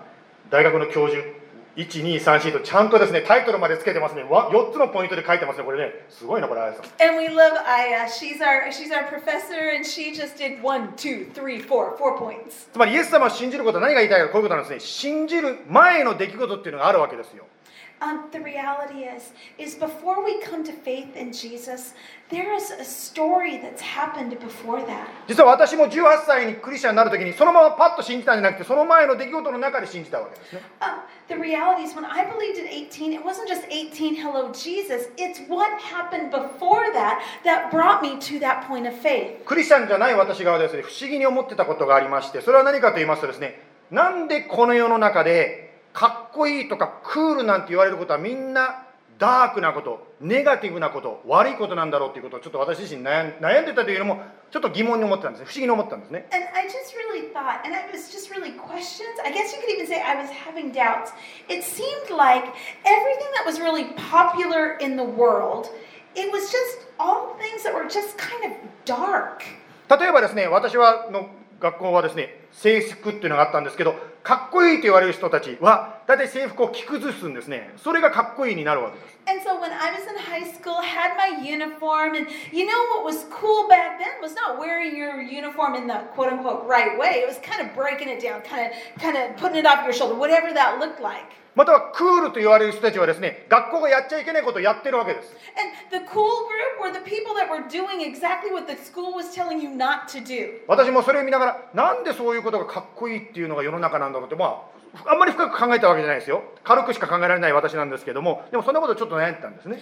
[0.51, 1.39] 大学の教授
[1.76, 4.22] 1234とちゃんとですねタイトルまでつけてますね。
[4.22, 5.94] わ4つのポイントで書いてますねこれね。
[6.09, 6.85] すごいなこれあやさん。
[7.09, 8.06] And we love Aya.
[8.06, 12.68] She's our she's our professor and she just did one, two, three, four, four points.
[12.72, 14.80] つまりイエス様を信じることは何が言いたいかこういうことなんですね。
[14.80, 17.44] 信じる前の出来事っていうのがあるわけですよ
[18.02, 21.93] Um, the reality is, is before we come to faith in Jesus,
[22.30, 25.08] there is a story that's happened before that.
[25.28, 34.52] 実は私も18歳にクリスチャンになるときにそのままパッと信じたんじゃなくてその前の出来事の中で信じたわけですね Um, the reality is, when I believed at 18, it wasn't just 18, hello,
[34.52, 35.08] Jesus.
[35.17, 39.45] It's what happened before that that brought me to that point of faith.
[39.45, 43.60] クリスチャンじゃない私側はですね不思議に思ってたことがありましてそれは何かと言いますとですね
[43.91, 48.87] なんでこの世の中で かっこいいとかクールなんて言われることはみんな
[49.18, 59.20] ダークなことネガティブなこと悪いことなんだろうということをちょっと私自身悩ん悩んでたというのもちょっと疑問に思ってたんですね不思議に思ったんですね And I just really thought, and it was just really questions.
[59.22, 61.12] I guess you could even say I was having doubts.
[61.48, 62.48] It seemed like
[62.88, 65.68] everything that was really popular in the world,
[66.14, 69.44] it was just all things that were just kind of dark.
[69.90, 71.29] 例えばですね私はの
[71.61, 83.05] 学校はですね制服っていうのがあったんですけどかっこいいと言われる人たちは大体制服を着崩すんですねそれがかっこいいになるわけです And so when I was in high school, had my uniform, and you know what
[83.05, 87.23] was cool back then was not wearing your uniform in the quote unquote right way.
[87.23, 89.92] It was kind of breaking it down, kind of kind of putting it off your
[89.92, 91.31] shoulder, whatever that looked like.
[91.55, 95.35] またはクールと言われる人たちはですね学校がやっちゃいけないことをやってるわけです。
[100.67, 104.65] 私もそれを見ながら、なんでそういうことがかっこいいっていうのが世の中なんだろうって、ま
[105.05, 106.43] あ、あんまり深く考えたわけじゃないですよ。
[106.65, 109.81] 軽くしか考えられない私なんですけども、でもそんなことちょっと悩んでたんですね。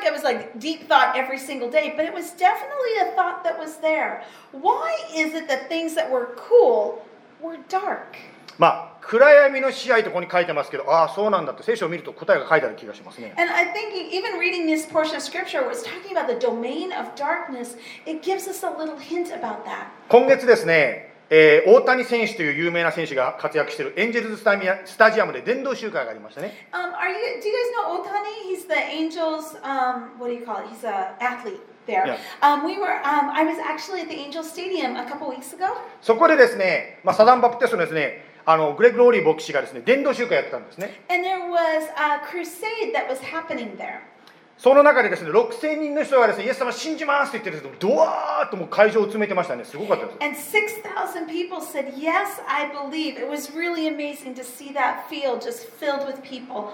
[0.00, 3.44] Like it was like deep thought every single day, but it was definitely a thought
[3.44, 4.22] that was there.
[4.52, 7.04] Why is it that things that were cool
[7.42, 8.16] were dark?
[8.58, 13.34] Well, 暗闇の試合とこに書いてますけど、ああ、そうなんだって聖書を見ると答えが書いてある気がしますね。
[20.08, 26.68] 今月ですね、えー、大谷選手という有名な選手が活躍しているエンジェルズスタ,ジアムで伝道集会がありましたね。
[36.02, 44.00] そこでですね、まあ、サザンバプテストですね、あのグレッグ・ローリー牧師がですね伝道集会やってたんですね And there was a crusade that was happening there.
[44.58, 53.16] その中でですね6000人の人がですねイエス様信じますって言ってるんですけどドワーッともう会場を詰めてましたねすごかったです And 6,000 people said, Yes, I believe.
[53.16, 56.72] It was really amazing to see that field just filled with people.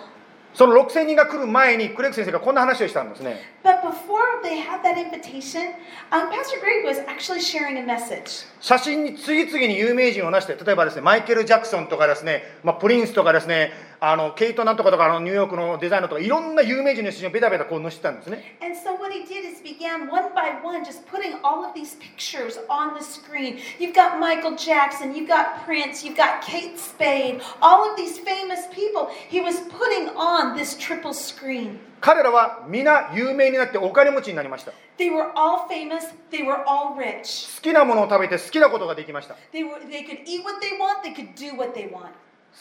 [0.57, 5.75] その6000人が来る前にクレッグ先生がこんな話をしたんですね But before they had that invitation,
[6.11, 8.47] um, Pastor Greg was actually sharing a message.
[8.63, 21.75] 写真に次々に有名人をなして例えばですねマイケル・ジャクソンとかですね、まあ、プリンスとかですねあのケイトなんとかとかあのニューヨークのデザイナーとかいろんな有名人の写真をベタベタこう載せてたんですね And so what he did is began one by one just putting all of
[21.75, 23.59] these pictures on the screen.
[23.79, 28.67] You've got Michael Jackson, you've got Prince, you've got Kate Spade, all of these famous
[28.73, 29.09] people.
[29.29, 31.81] He was putting on this triple screen.
[32.01, 37.61] 彼らは皆有名になってお金持ちになりました好 They were all famous, they were all rich.
[37.63, 42.11] きなものを食べて好きなことができました They were they could eat what they want, they could do what they want.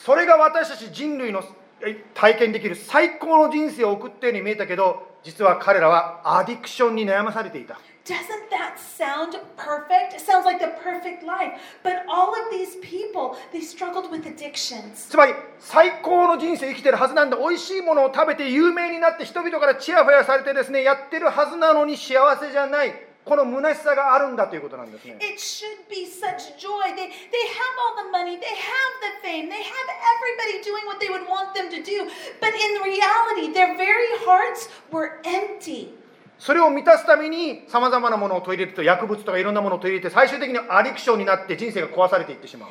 [0.03, 1.43] それが私たち人類の
[1.81, 10.13] え体験できる最高の人生を送ったように見えたけど実は彼らはアディクションに悩まされていた Doesn't that sound perfect?
[10.13, 11.53] It sounds like the perfect life.
[11.84, 15.10] But all of these people, they struggled with addictions.
[15.10, 22.93] つまり最高の人生生きてるはずなんだ美味しいものを食べて有名になって人々からチヤホヤされてですねやってるはずなのに幸せじゃない
[23.24, 26.94] この虚しさがあるんだということなんですね It should be such joy.
[26.96, 30.98] They, they have all the money, they have the fame, they have everybody doing what
[31.00, 32.09] they would want them to do.
[32.40, 35.94] But in reality, their very hearts were empty.
[36.38, 42.69] それを満たすために、さまざまなものを取り入れると、薬物とかいろんなものを取り入れて、最終的にアリクションになって人生が壊されていってしまう。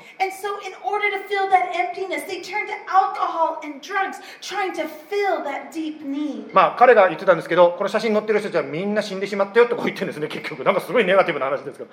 [6.53, 10.63] まあ、彼が言ってたんですけど、この写真に載ってる人たちはみんな死んでしまったよってこう言ってるんですね、結局。
[10.63, 11.91] なんかすごいネガティブな話ですけど。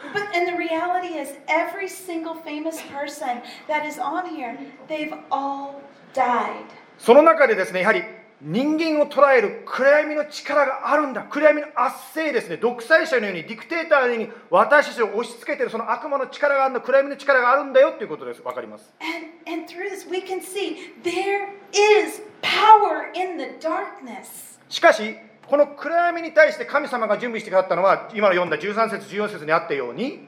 [6.99, 8.20] その中でですね、やはり。
[8.43, 11.23] 人間を捉える暗闇の力があるんだ。
[11.23, 12.57] 暗闇の圧政ですね。
[12.57, 16.81] 独裁者のようにディクテーターのように私たちを押し付けてるその悪魔の力があるんだ。
[16.81, 17.89] 暗闇の力があるんだよ。
[17.89, 18.41] っていうことです。
[18.41, 18.91] わかります。
[18.99, 24.59] And, and through this, we can see there is power in the darkness.
[24.69, 30.27] しかしこの暗闇に対して神様が準備してくださったのは今の読んだ13節14節にあったように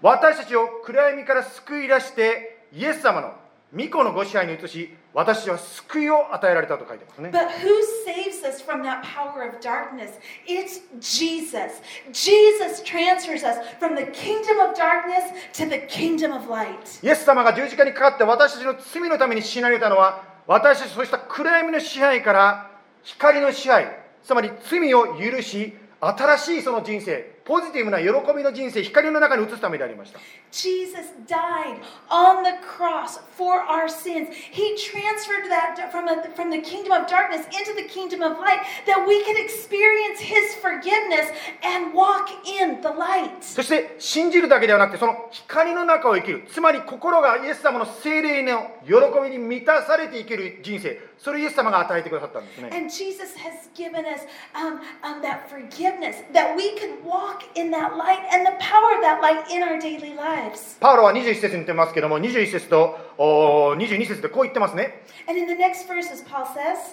[0.00, 3.34] 私たちを暗闇から救い出してイエス様の
[3.72, 7.68] 御子のご支配に移し私たちは救いを与えられたと書いてますね But who
[8.04, 10.18] saves us from that power of darkness?
[10.46, 11.80] It's Jesus.
[12.12, 17.04] Jesus transfers us from the kingdom of darkness to the kingdom of light.
[17.04, 22.70] イエス様が十字架にかかって私たちの罪のために死なれたのは私たちそうした暗闇の支配から
[23.04, 23.86] 光の支配
[24.24, 30.20] つまり罪を許し新しいその人生ポジティブな喜びの人生光の中に移すためでありました
[30.50, 31.80] Jesus died
[32.10, 34.28] on the cross for our sins.
[34.50, 38.60] He transferred that from, a, from the kingdom of darkness into the kingdom of light
[38.86, 41.30] that we could experience His forgiveness
[41.62, 43.30] and walk in the light.
[43.42, 57.29] そして信じるだけではなくてその光の中を生きるつまり心がイエス様の精霊の喜びに満たされて生きる人生それをイエス様が与えてくださったんですね And Jesus has given us um, um, that forgiveness that we could walk
[60.80, 65.02] パウロは21節に言ってますけども、21節と22節でこう言ってますね。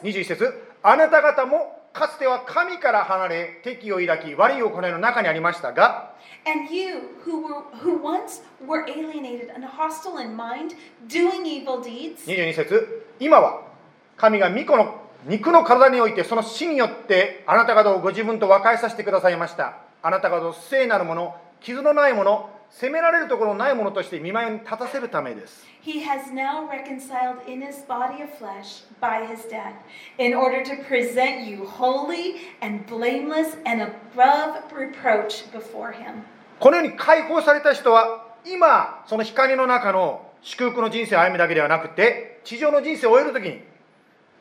[0.03, 6.13] 21節あなた方もかつては神から離れ、敵を抱き、悪い行いの中にありましたが、
[12.25, 13.61] 22節今は
[14.15, 19.86] 神が御子の肉の体においてその死によってあなた方をご自分と和解させてくださいました。
[20.01, 29.73] あなた方を聖なるもの傷のないもの責められるところのないものとして見舞いに立たせるためです he has now reconciled in his body of flesh by his death,
[30.17, 36.25] in order to present you holy and blameless and above reproach before him.
[36.59, 43.61] このように解放された人は今その光の中の祝福の人生を歩むだけではなくて地上の人生を終える時に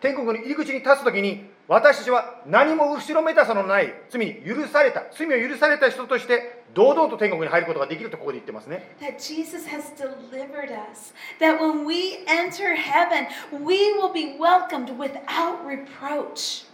[0.00, 11.12] 天国の入り口に立つ時に私たちは何も後ろめたさのない罪に許された罪を許された人として堂々と天国に入ることができるとここで言ってますね That Jesus has delivered us.
[11.41, 13.27] That when we enter heaven,
[13.64, 16.67] we will be welcomed without reproach.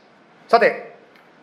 [0.49, 0.93] さて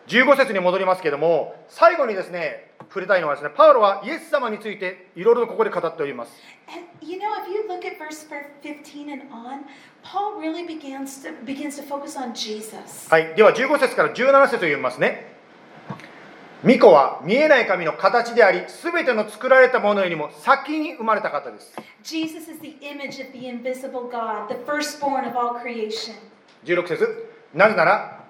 [0.06, 6.32] 15節に戻りますけども最後にですね触れたいのはですねパウロはイエス様についていろいろとここで語っております
[6.68, 8.26] And you know, if you look at verse
[8.62, 9.64] 15 and on,
[10.02, 13.08] Paul really begins to begins to focus on Jesus.
[13.10, 15.30] はい、では15節から17節を読みますね。
[16.62, 21.74] 巫女は見えない神の形であり、すべての作られたものよりも先に生まれた方です。
[22.02, 26.16] Jesus is the image of the invisible God, the firstborn of all creation.
[26.64, 28.24] 16節なぜなら、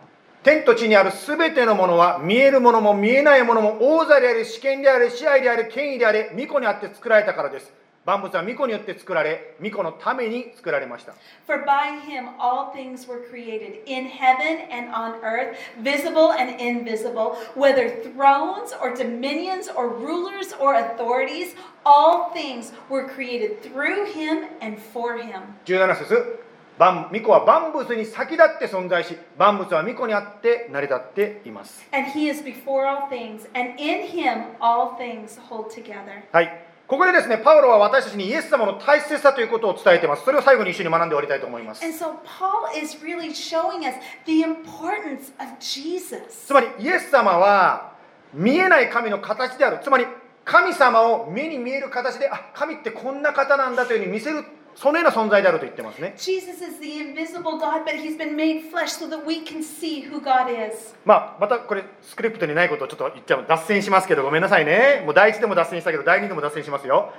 [0.45, 7.80] 天と地にあるすべてのものは見えるものも見えないものも王座であり、主権であり、支配であり、権威であり、巫女にあって作られたからです。
[8.06, 11.16] 万物は巫女によって作られ、巫女のために作られました。
[11.48, 17.36] For by him all things were created, in heaven and on earth, visible and invisible,
[17.56, 24.78] whether thrones or dominions or rulers or authorities, all things were created through him and
[24.94, 25.42] for him.
[25.66, 26.46] 17節
[26.78, 31.84] 万巫女は万物に先立って存在し、万物は巫女にあって成り立っています。
[31.92, 36.22] And he is before all things, and in him all things hold together.
[36.32, 36.69] はい。
[36.91, 40.25] ここでですね、パウロは私たちにイエス様の大切さということを伝えています。
[40.25, 41.85] それを最後に一緒に学んで終わりたいと思います。
[41.85, 43.95] And so Paul is really showing us
[44.27, 46.49] the importance of Jesus.
[46.49, 47.93] つまり、イエス様は
[48.35, 49.79] 見えない神の形である。
[49.85, 50.07] つまり、
[50.45, 54.43] 神様を目に見える形で、あ、神ってこんな方なんだというふうに見せる、
[54.75, 56.15] そのような存在であると言ってますね。
[56.17, 60.21] Jesus is the invisible God, but he's been made flesh so that we can see who
[60.21, 60.95] God is.
[61.05, 65.03] まあ、またこれ、スクリプトにないことをちょっと言っちゃう、脱線しますけど、ごめんなさいね。
[65.05, 67.13] もう第一でも脱線したけど、第二でも脱線しますよ。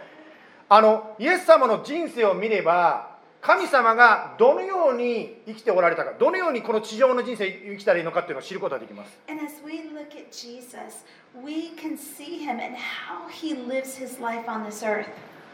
[0.69, 9.19] あの、イエス様の人生を見れば、神様がどのように生きておられたか、どのようにこの地上の人生生きたらいいのかっていうのを知ることができます。
[9.27, 11.03] And as we look at Jesus,
[11.43, 15.07] we can see him and how he lives his life on this earth.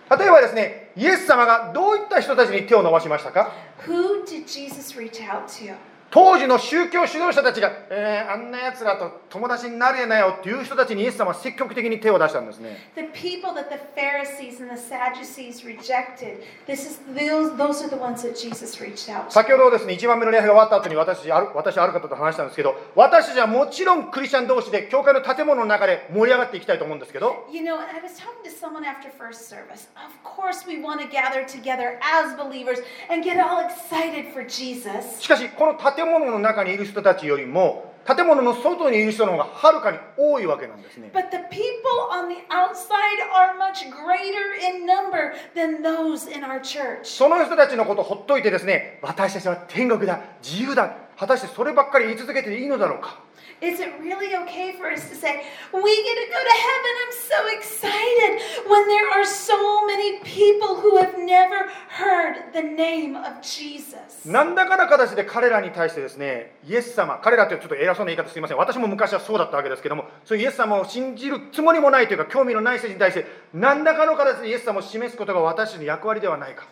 [0.10, 3.51] 例えばですね、イエス様がどういった人たちに手を伸ばしましたか
[3.86, 5.76] ？Who did Jesus reach out to?
[6.10, 12.78] 当時の宗教指導者たちが、えーあんなやつらと友達になれなよっていう人たちにイエス様は積極的に手を出したんですね。
[12.95, 16.43] The people that the Pharisees and the Sadducees rejected.
[16.66, 19.32] This is those, those are the ones that Jesus reached out to.
[19.32, 29.88] 先ほどですね、1番目の礼拝が終わった後に私ある私ある方と話したんですけど、私たちはもちろんクリスチャン同士で教会の建物の中で盛り上がっていきたいと思うんですけど、You know, I was talking to someone after first service.
[29.95, 35.22] Of course, we want to gather together as believers and get all excited for Jesus.
[35.22, 41.66] しかしこの建物の中にいる人たちよりも建物の外にいる人の方がはるかに多いわけなんですね But the people
[42.12, 47.04] on the outside are much greater in number than those in our church.
[47.04, 53.26] その人たちのことをほっといてですね私たちは天国だ自由だ果たしてそればっかり言い続けていいのだろうか
[53.60, 55.41] Is it really okay for us to say,
[55.74, 56.93] we get to go to heaven?
[57.01, 63.16] I'm so excited when there are so many people who have never heard the name
[63.16, 63.97] of Jesus?
[64.28, 76.68] 何らかの形で彼らに対してですねイエス様彼らってちょっと偉そうな言い方すみません私も昔はそうだったわけですけどもそういうイエス様を信じるつもりもないというか興味のない人に対して何らかの形でイエス様を示すことが私の役割ではないか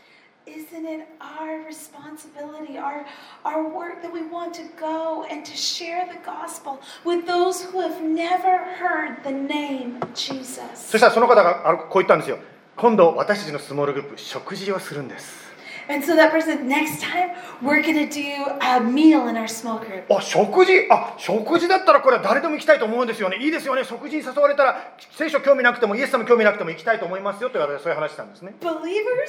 [0.46, 3.04] Isn't it our responsibility, our,
[3.44, 7.80] our work that we want to go and to share the gospel with those who
[7.80, 10.90] have never heard the name of Jesus?
[10.90, 12.38] そしたらその方があのこう言ったんですよ
[12.76, 15.43] 今度私たちのスモールグループ食事をするんです
[15.87, 17.29] And so that person, next time,
[17.61, 20.05] we're going to do a meal in our small group.
[20.09, 20.87] あ食事？
[20.89, 23.37] あ食事だったらこれは誰でも行きたいと思うんですよね。
[23.37, 23.83] いいですよね。
[23.83, 28.55] 食事に誘われたら聖書興味なくてもイエス様興味なくても行きたいと思いますよと言われてそういう話したんですね。
[28.61, 28.73] Believers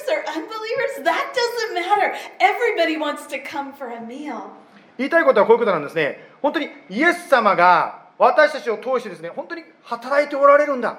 [0.09, 2.13] or unbelievers, that doesn't matter.
[2.39, 4.49] Everybody wants to come for a meal.
[4.97, 6.27] 言いたいことはこういうことなんですね。
[6.41, 10.97] 本当にイエス様が私たちを通してですね本当に働いておられるんだ。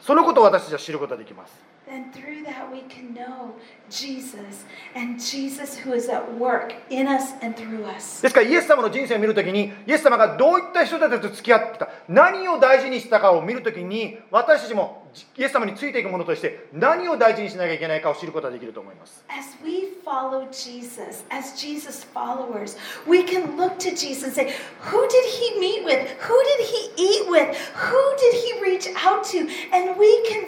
[0.00, 1.54] そのことを私たちは知ることができます
[1.91, 3.55] And through that, we can know
[3.89, 4.63] Jesus
[4.95, 8.21] and Jesus who is at work in us and through us.
[8.21, 15.07] ですからイエス様の人生を見るときにイエス様がどういった人たちと付き合ってきた何を大事にしたかを見るときに私たちも
[15.37, 24.53] イエス様についていくものとして何を大事にしなきゃいけないかを知ることができると思います As we follow Jesus, as Jesus followers, we can look to Jesus and say,
[24.91, 26.07] Who did he meet with?
[26.21, 27.57] Who did he eat with?
[27.75, 29.39] Who did he reach out to?
[29.73, 30.45] And we can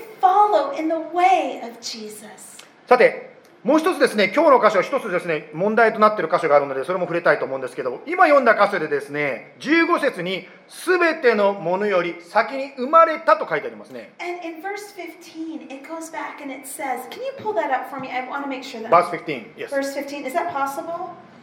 [2.86, 3.28] さて、
[3.64, 14.12] もう一つですね、今日の箇所、一つですね、問題となっている箇所があるので、それも触れたいと思うんですけど、今読んだ箇所でですね、15節に、すべてのものより先に生まれたと書いてありますね。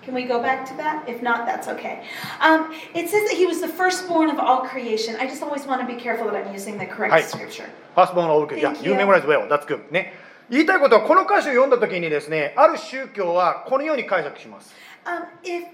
[0.05, 1.07] Can we go back to that?
[1.07, 2.05] If not, that's okay.
[2.41, 5.14] Um, it says that he was the firstborn of all creation.
[5.20, 7.20] I just always want to be careful that I'm using the correct Hi.
[7.22, 7.68] scripture.
[7.95, 8.97] ファーストボーンオブク Thank You you.
[8.97, 9.47] memorize well.
[9.49, 9.91] That's good.
[9.93, 10.14] ね。
[10.49, 14.74] 言いたいことはこの箇所を読んだ時にですね、ある宗教はこのように解釈します。
[15.05, 15.66] Um, if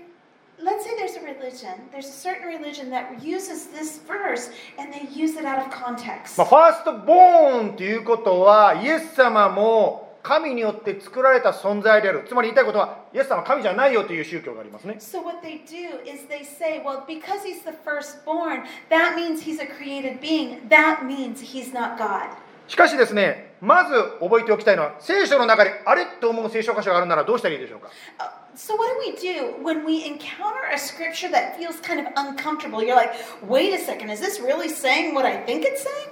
[0.62, 5.06] let's say there's a religion, there's a certain religion that uses this verse and they
[5.14, 6.36] use it out of context.
[6.36, 12.23] まあ、ファーストボーンということは、イエス様も 神によって作られた存在である。
[12.25, 14.95] つまり言いたいことは、イエス様は神じゃないよという宗教がありますね。
[14.99, 19.67] So what they do is they say, well, because he's the firstborn, that means he's a
[19.67, 20.69] created being.
[20.69, 22.29] That means he's not God.
[22.69, 31.99] しかしですね、まず覚えておきたいのは、聖書の中であれと思う聖書箇所があるならどうしたらいいでしょうか Uh, So what do we do when we encounter a scripture that feels kind
[31.99, 32.81] of uncomfortable?
[32.81, 33.13] You're like,
[33.45, 36.09] wait a second, is this really saying what I think it's saying?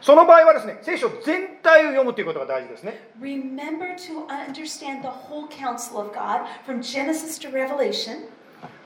[0.00, 3.10] その場合はですね、聖書全体を読むということが大事ですね。
[3.20, 8.28] Remember to understand the whole counsel of God from Genesis to Revelation.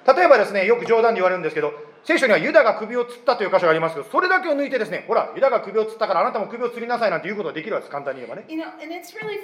[0.06, 1.72] 例えばですね、よく冗談で言われるんですけど、
[2.04, 8.44] 聖書にはユダが首を吊ったという箇所がありますけど、それだけを抜いてですね、ほら、ユダが首を吊ったからあなたも首を吊りなさいなんていうことができるわけです、簡単に言えばね。
[8.46, 9.40] You know, and it's really、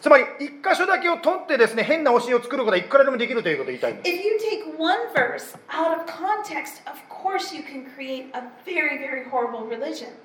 [0.00, 3.94] つまり、一箇所だけを取ってですね、変な教えを作ることはいくらでもできるということを言いたい。
[4.00, 4.02] If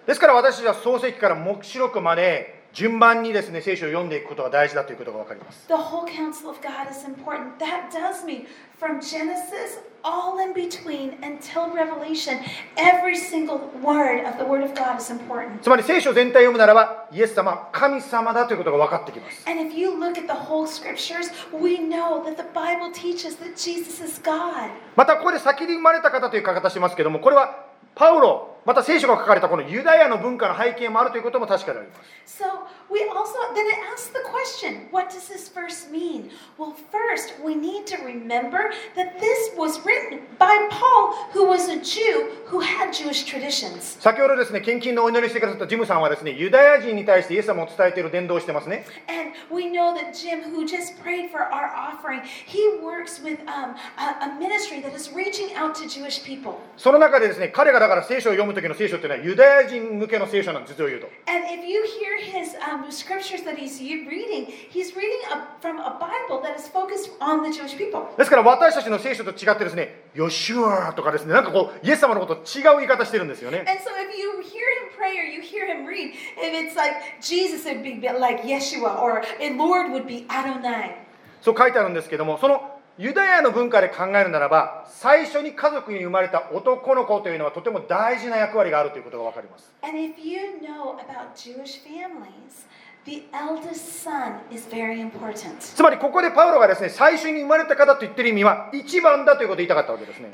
[0.08, 5.68] ですから私は創世記から目白くまで、順番にですね、聖書を読んでいくことが大事だということが分かります。
[5.68, 7.58] The whole counsel of God is important.
[7.60, 8.46] That does mean
[8.80, 12.40] from Genesis all in between until Revelation,
[12.78, 15.60] every single word of the Word of God is important.
[15.62, 19.46] つまり聖書全体を読むならば、イエス様は神様だということが分かってきます。
[19.50, 24.02] And if you look at the whole scriptures, we know that the Bible teaches that Jesus
[24.02, 24.72] is God.
[24.96, 27.66] またここで先に生まれた方という書き方してますけども、これは
[27.96, 32.02] パウロ、また聖書が書かれたこのユダヤの文化の背景もあるということも確かであります。
[32.44, 32.46] So
[32.90, 36.30] we also then it asks the question, what does this verse mean?
[36.58, 41.78] Well, first we need to remember that this was written by Paul, who was a
[41.82, 44.00] Jew who had Jewish traditions.
[44.00, 48.86] 先ほどですね、献金のお祈りしてくださったジムさんはですね、ユダヤ人に対してイエス様を伝えている伝道をしてますね。
[49.08, 54.26] And we know that Jim, who just prayed for our offering, he works with um, a,
[54.26, 56.56] a ministry that is reaching out to Jewish people.
[56.78, 61.08] その中でですね、彼がだから聖書を読むむ時の聖書というユダヤ人向けの聖書なです、実を言うと。
[68.18, 73.64] ですから私たちの聖書と違ってですね、ヨシュアとかですね、なんかこう、イエス様のこと違う言い方してるんですよね。
[81.42, 89.74] そう書いてあるんですけども、そのユダヤの文化で考えるならば、最初に家族に生まれた男の子というのはとても大事な役割があるということが分かります。
[95.76, 100.30] つまりここでパウロがですね最初に生まれた方と言ってる意味は一番だということを言いたかったわけですね。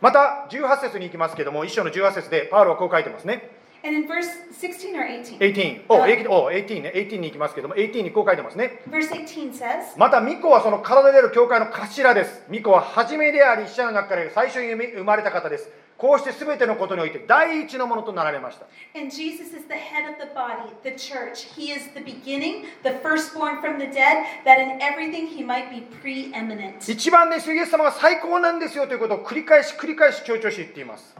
[0.00, 3.62] また18節に行きますけども、1章の18節でパウロはこう書いてますね。
[3.84, 8.80] And in verse 16 or 18, 18お18お18ね18に行きますけども18にこう書いてますね。
[8.88, 12.42] Verse 18 says, また巫女はその体である教会の頭です。
[12.46, 18.66] 巫女は初めであり死者の中から最初に生まれた方ですこうして全てのことにおいて第一のものとなられました。
[26.92, 31.14] 一番です、イエス様は最高なんですよということを繰り返し繰り返し強調し言っています。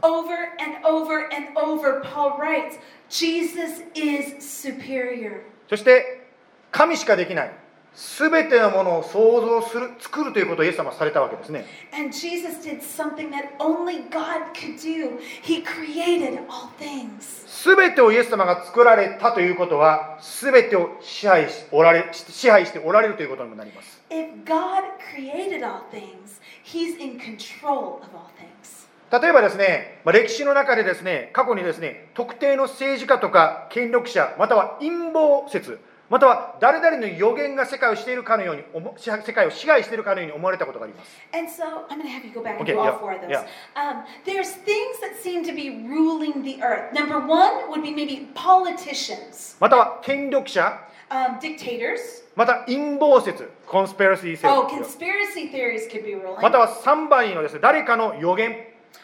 [5.69, 6.27] そして、
[6.71, 7.64] 神しかできない。
[7.95, 15.17] 全てのものを創造する作るということをイエス様はされたわけですね And Jesus did something that only God could do.
[15.41, 17.45] He created all things.
[17.47, 24.83] 全てをイエス様が作られたということは全てを支配しおられ支配しておられるということにもなります If God
[25.15, 28.85] created all things, He's in control of all things.
[29.11, 35.79] 例えばですね、まあ、歴史の中でですね過去にですね特定の政治家とか権力者または陰謀説
[36.09, 43.29] または誰々の予言が世界をしているかのように思世界を支配しているかのように思われたことがあります And so I'm going to have you go back and do all four of those.
[43.31, 43.45] yeah.
[43.75, 46.93] Um, there's things that seem to be ruling the earth.
[46.93, 50.79] Number one would be maybe politicians, または権力者
[51.09, 52.23] um, dictators.
[52.35, 56.41] また陰謀説コンスペラシー説 Oh, conspiracy theories could be ruling.
[56.41, 58.55] または3番のですね誰かの予言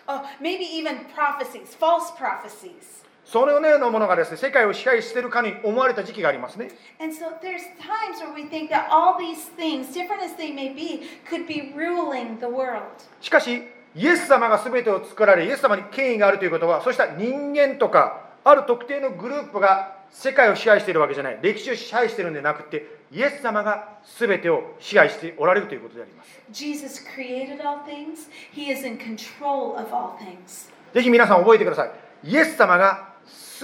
[0.08, 3.01] Oh, maybe even prophecies, false prophecies.
[3.32, 6.70] そのようなものがですね世界を支配しているかに思われた時期がありますね。
[7.00, 11.04] And so there's times where we think that all these things, different as they may be,
[11.30, 12.82] could be ruling the world.
[13.22, 13.64] しかし
[13.96, 21.40] イエス様が全てを作られイエス様に権威があるということはそうした人間とかある特定のグループが世界を支配しているわけじゃない。
[21.42, 26.42] 歴史を支配しているんでなくてイエス様が全てを支配しておられるということであります。
[26.52, 30.70] Jesus created all things, He is in control of all things.
[30.94, 31.92] ぜひ皆さん覚えてください。
[32.26, 33.11] イエス様が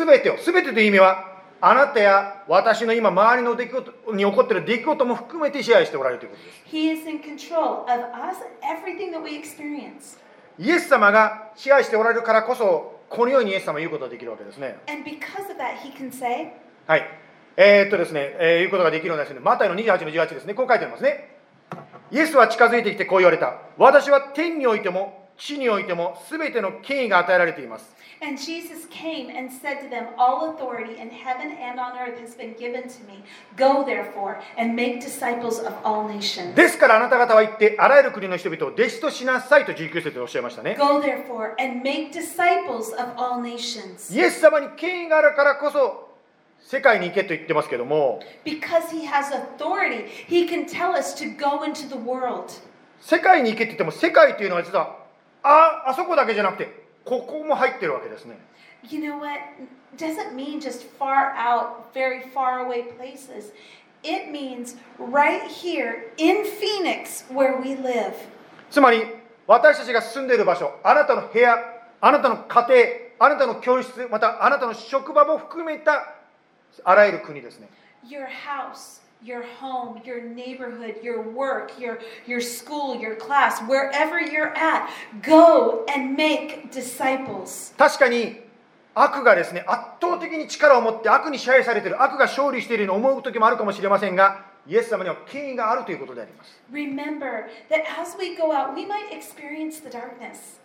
[0.05, 10.19] 全てを全てという意味はあなたや私の今周りの出来事に起こっている出来事も含めて支配しておられるということです He is in control of us everything that we experience.
[10.59, 16.51] イエス様が支配しておられるからこそこのようにイエス様は言うことができるわけですね And because of that, He can say,
[16.85, 17.03] はい。
[17.55, 21.37] えーっとですね、えーいうことができるのはですね、マタイの28の18ですね、こう書いてありますね。
[22.11, 23.55] イエスは近づいてきてこう言われた。
[23.77, 27.97] 私は天においても地においても全ての権威が与えられています。
[28.19, 32.55] And Jesus came and said to them, All authority in heaven and on earth has been
[32.55, 33.23] given to me.
[33.55, 36.55] Go therefore and make disciples of all nations.
[36.55, 40.75] ですからあなた方は行ってあらゆる国の人々を弟子としなさいと19節でおっしゃいましたね。
[40.79, 44.11] Go therefore and make disciples of all nations.
[44.15, 46.07] イエス様に権威があるからこそ
[46.59, 52.51] 世界に行けと言ってますけども、Because he has authority, he can tell us to go into the world.
[52.99, 54.96] 世界に行けって言っても世界というのは実は
[55.47, 58.37] ああそこだけじゃなくてここも入ってるわけですね。
[58.89, 59.39] You know what?
[59.95, 63.53] Doesn't mean just far out, very far away places.
[64.03, 68.13] It means right here in Phoenix where we live.
[68.69, 69.05] つまり
[69.47, 71.55] 私たちが住んでいる場所あなたの部屋
[72.01, 72.67] あなたの家
[73.17, 76.15] 庭あなたの教室またあなたの職場も含めた
[76.83, 77.69] あらゆる国ですね
[78.05, 84.52] Your house, your home, your neighborhood, your work, your, your school, your class, wherever you're
[84.56, 84.90] at,
[85.22, 87.72] go and make disciples.
[87.78, 88.40] 確かに
[88.94, 100.60] 悪がですね圧倒的に力を持って悪に支配されている悪が勝利しているように思う時もあるかもしれませんがイエス様には権威があるということであります Remember that as we go out, we might experience the darkness.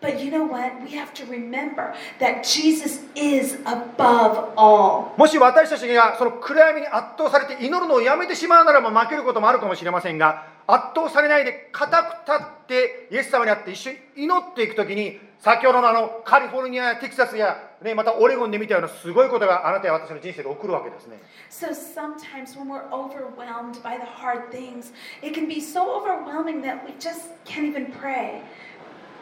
[0.00, 0.82] But you know what?
[0.82, 5.16] We have to remember that Jesus is above all.
[5.16, 21.20] もし私たちがその暗闇に圧倒されて祈るのをやめてしまうならば負けることもあるかもしれませんが圧倒されないで固く立ってイエス様に会って一緒に祈っていくときに先ほどのあのカリフォルニアやテキサスや、ね、またオレゴンで見たようなすごいことがあなたや私の人生で起こるわけですね
[21.50, 24.92] So sometimes when we're overwhelmed by the hard things,
[25.22, 28.42] it can be so overwhelming that we just can't even pray.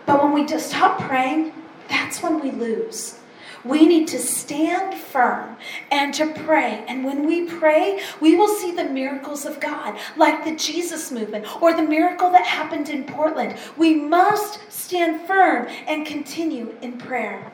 [0.06, 1.54] But when we just stop praying,
[1.88, 3.20] that's when we lose.
[3.66, 5.58] We need to stand firm
[5.92, 6.86] and to pray.
[6.88, 11.46] And when we pray, we will see the miracles of God, like the Jesus movement
[11.62, 13.58] or the miracle that happened in Portland.
[13.78, 17.52] We must stand firm and continue in prayer.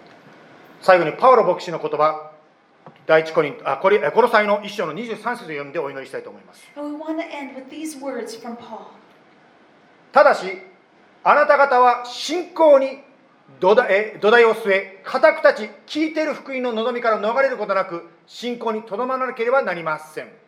[0.81, 2.31] 最後にパウロ牧師の言葉
[3.07, 8.85] 第一コリンあコリコロサイの一章の23節を読んでお祈りしたいと思います And we want to end with these words from Paul.
[10.11, 10.45] ただし
[11.22, 12.98] あなた方は信仰に
[13.60, 20.39] 土台土台を据え固く立ち聞いている福音の望みから逃れることなく信仰にとどまらなければなりません。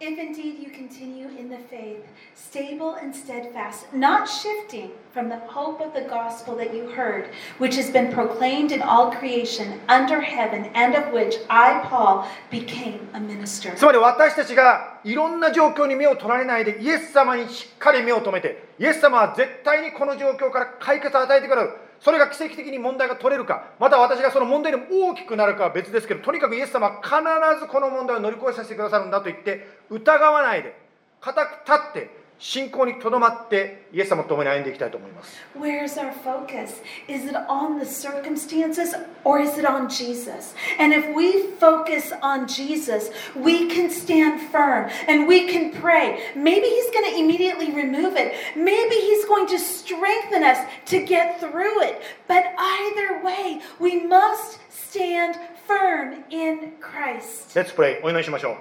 [0.00, 5.80] If indeed you continue in the faith, stable and steadfast, not shifting from the hope
[5.80, 10.66] of the gospel that you heard, which has been proclaimed in all creation under heaven,
[10.74, 13.74] and of which I, Paul, became a minister.
[13.74, 21.70] つまり私たちがいろんな状況に目を取られないでイエス様にしっかり目を留めてイエス様は絶対にこの状況から解決を与えてくれる
[22.03, 30.75] それが奇跡的に問題が取れるかまた私がその問題でも大きくなるかは別ですけどとにかくイエス様は必ずこの問題を乗り越えさせてくださるんだと言って疑わないで
[31.21, 36.82] 固く立って信仰にとどまってイエス様と共に歩んでいきたいと思います Where's our focus?
[37.08, 38.94] Is it on the circumstances
[39.24, 40.54] or is it on Jesus?
[40.78, 46.18] And if we focus on Jesus, we can stand firm and we can pray.
[46.36, 48.34] Maybe He's going to immediately remove it.
[48.54, 52.02] Maybe He's going to strengthen us to get through it.
[52.28, 57.54] But either way, we must stand firm in Christ.
[57.54, 58.56] Let's pray お祈りしましょう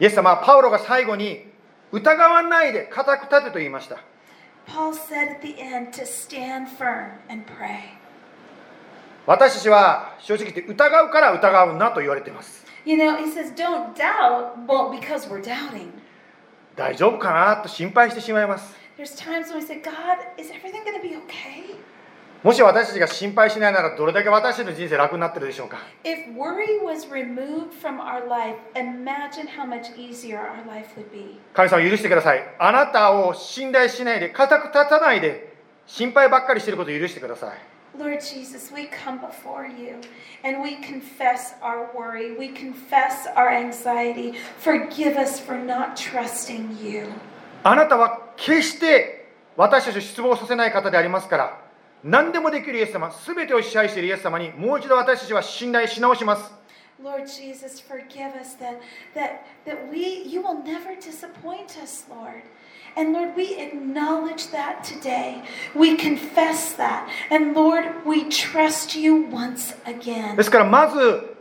[0.00, 1.46] イエス様はパウロが最後に
[1.93, 3.99] 疑わないで固く立てと言いました
[4.65, 7.81] Paul said at the end to stand firm and pray.
[9.27, 15.91] 私たちは正直言って疑うから疑うなと言われています You know, he says, don't doubt, well, because we're doubting.
[16.75, 21.75] 大丈夫かなと心配してしまいます There's times when we say, God, is everything going to be okay?
[22.43, 31.09] もし私たちが心配しないならどれだけ私たちの人生楽になってるでしょうか If worry was removed from our life, imagine how much easier our life would
[31.09, 31.39] be.
[31.53, 35.53] 神様許してくださいあなたを信頼しないで固く立たないで
[35.87, 37.51] 心配ばっかりしてることを許してください
[37.97, 40.01] Lord Jesus, we come before you
[40.43, 42.35] and we confess our worry.
[42.35, 44.33] We confess our anxiety.
[44.59, 47.07] Forgive us for not trusting you.
[47.63, 51.62] あなたは決して私たちを失望させない方でありますから
[52.03, 56.51] 何でもできるイエス様全てを支配しているイエス様にもう一度私たちは信頼し直します
[57.01, 58.79] Lord Jesus, forgive us that
[59.13, 62.43] that that we you will never disappoint us, Lord.
[62.95, 65.41] And Lord, we acknowledge that today.
[65.75, 67.09] We confess that.
[67.31, 70.35] And Lord, we trust you once again.
[70.35, 71.35] ですからまず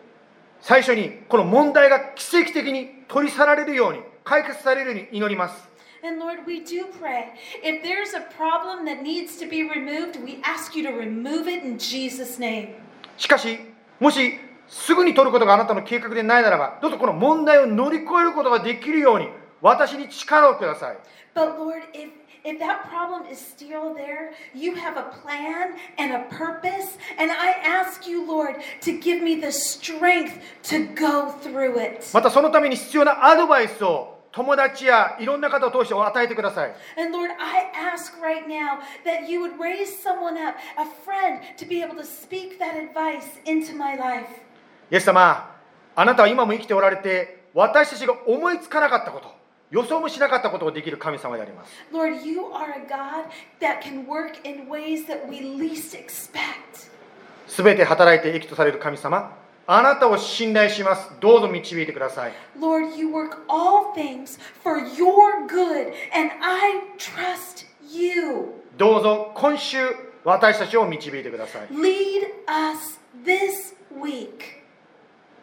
[0.62, 5.71] 最初にこの問題が奇跡的に取り去られるように解決されるように祈ります
[6.03, 7.33] And Lord, we do pray.
[7.63, 11.63] If there's a problem that needs to be removed, we ask you to remove it
[11.63, 12.75] in Jesus' name.
[13.17, 13.59] しかし
[13.99, 19.29] もしすぐに取ることがあなたの計画でないならばどうぞこの問題を乗り越えることができるように
[19.61, 20.97] 私に力をください
[21.33, 22.09] But Lord, if
[22.43, 27.51] if that problem is still there, you have a plan and a purpose, and I
[27.61, 32.05] ask you, Lord, to give me the strength to go through it.
[32.13, 36.74] またそのために必要なアドバイスを 友達やいろんな方を通して与えてください。
[36.96, 37.30] Lord,
[44.90, 45.54] イエス様、
[45.94, 49.30] あなたは今も生きておられて、私たちが思いつかなかったこと、
[49.70, 51.72] 予想もしなかったことをできる神様であります。
[57.46, 59.41] すべて働いて生きとされる神様。
[59.66, 68.54] あなたを信頼しますどうぞ導いてください Lord, you work all things for your good, and I trust you.
[68.76, 69.78] どうぞ今週
[70.24, 74.62] 私たちを導いてください Lead us this week.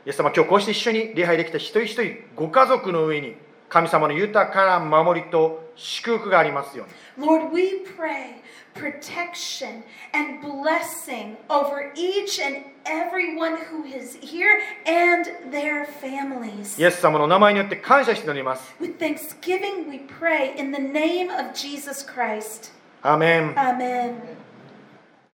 [0.05, 3.35] イエス様今日こうして一緒に礼拝できた一人一人ご家族の上に
[3.69, 6.85] 神様の豊かな守りと祝福がありますよ
[7.17, 8.41] うに Lord, we pray
[8.73, 16.80] protection and blessing over each and everyone who is here and their families.
[16.80, 22.72] イエス様の名前によって感謝しております With thanksgiving, we pray in the name of Jesus Christ.
[23.02, 24.14] アーメン Amen.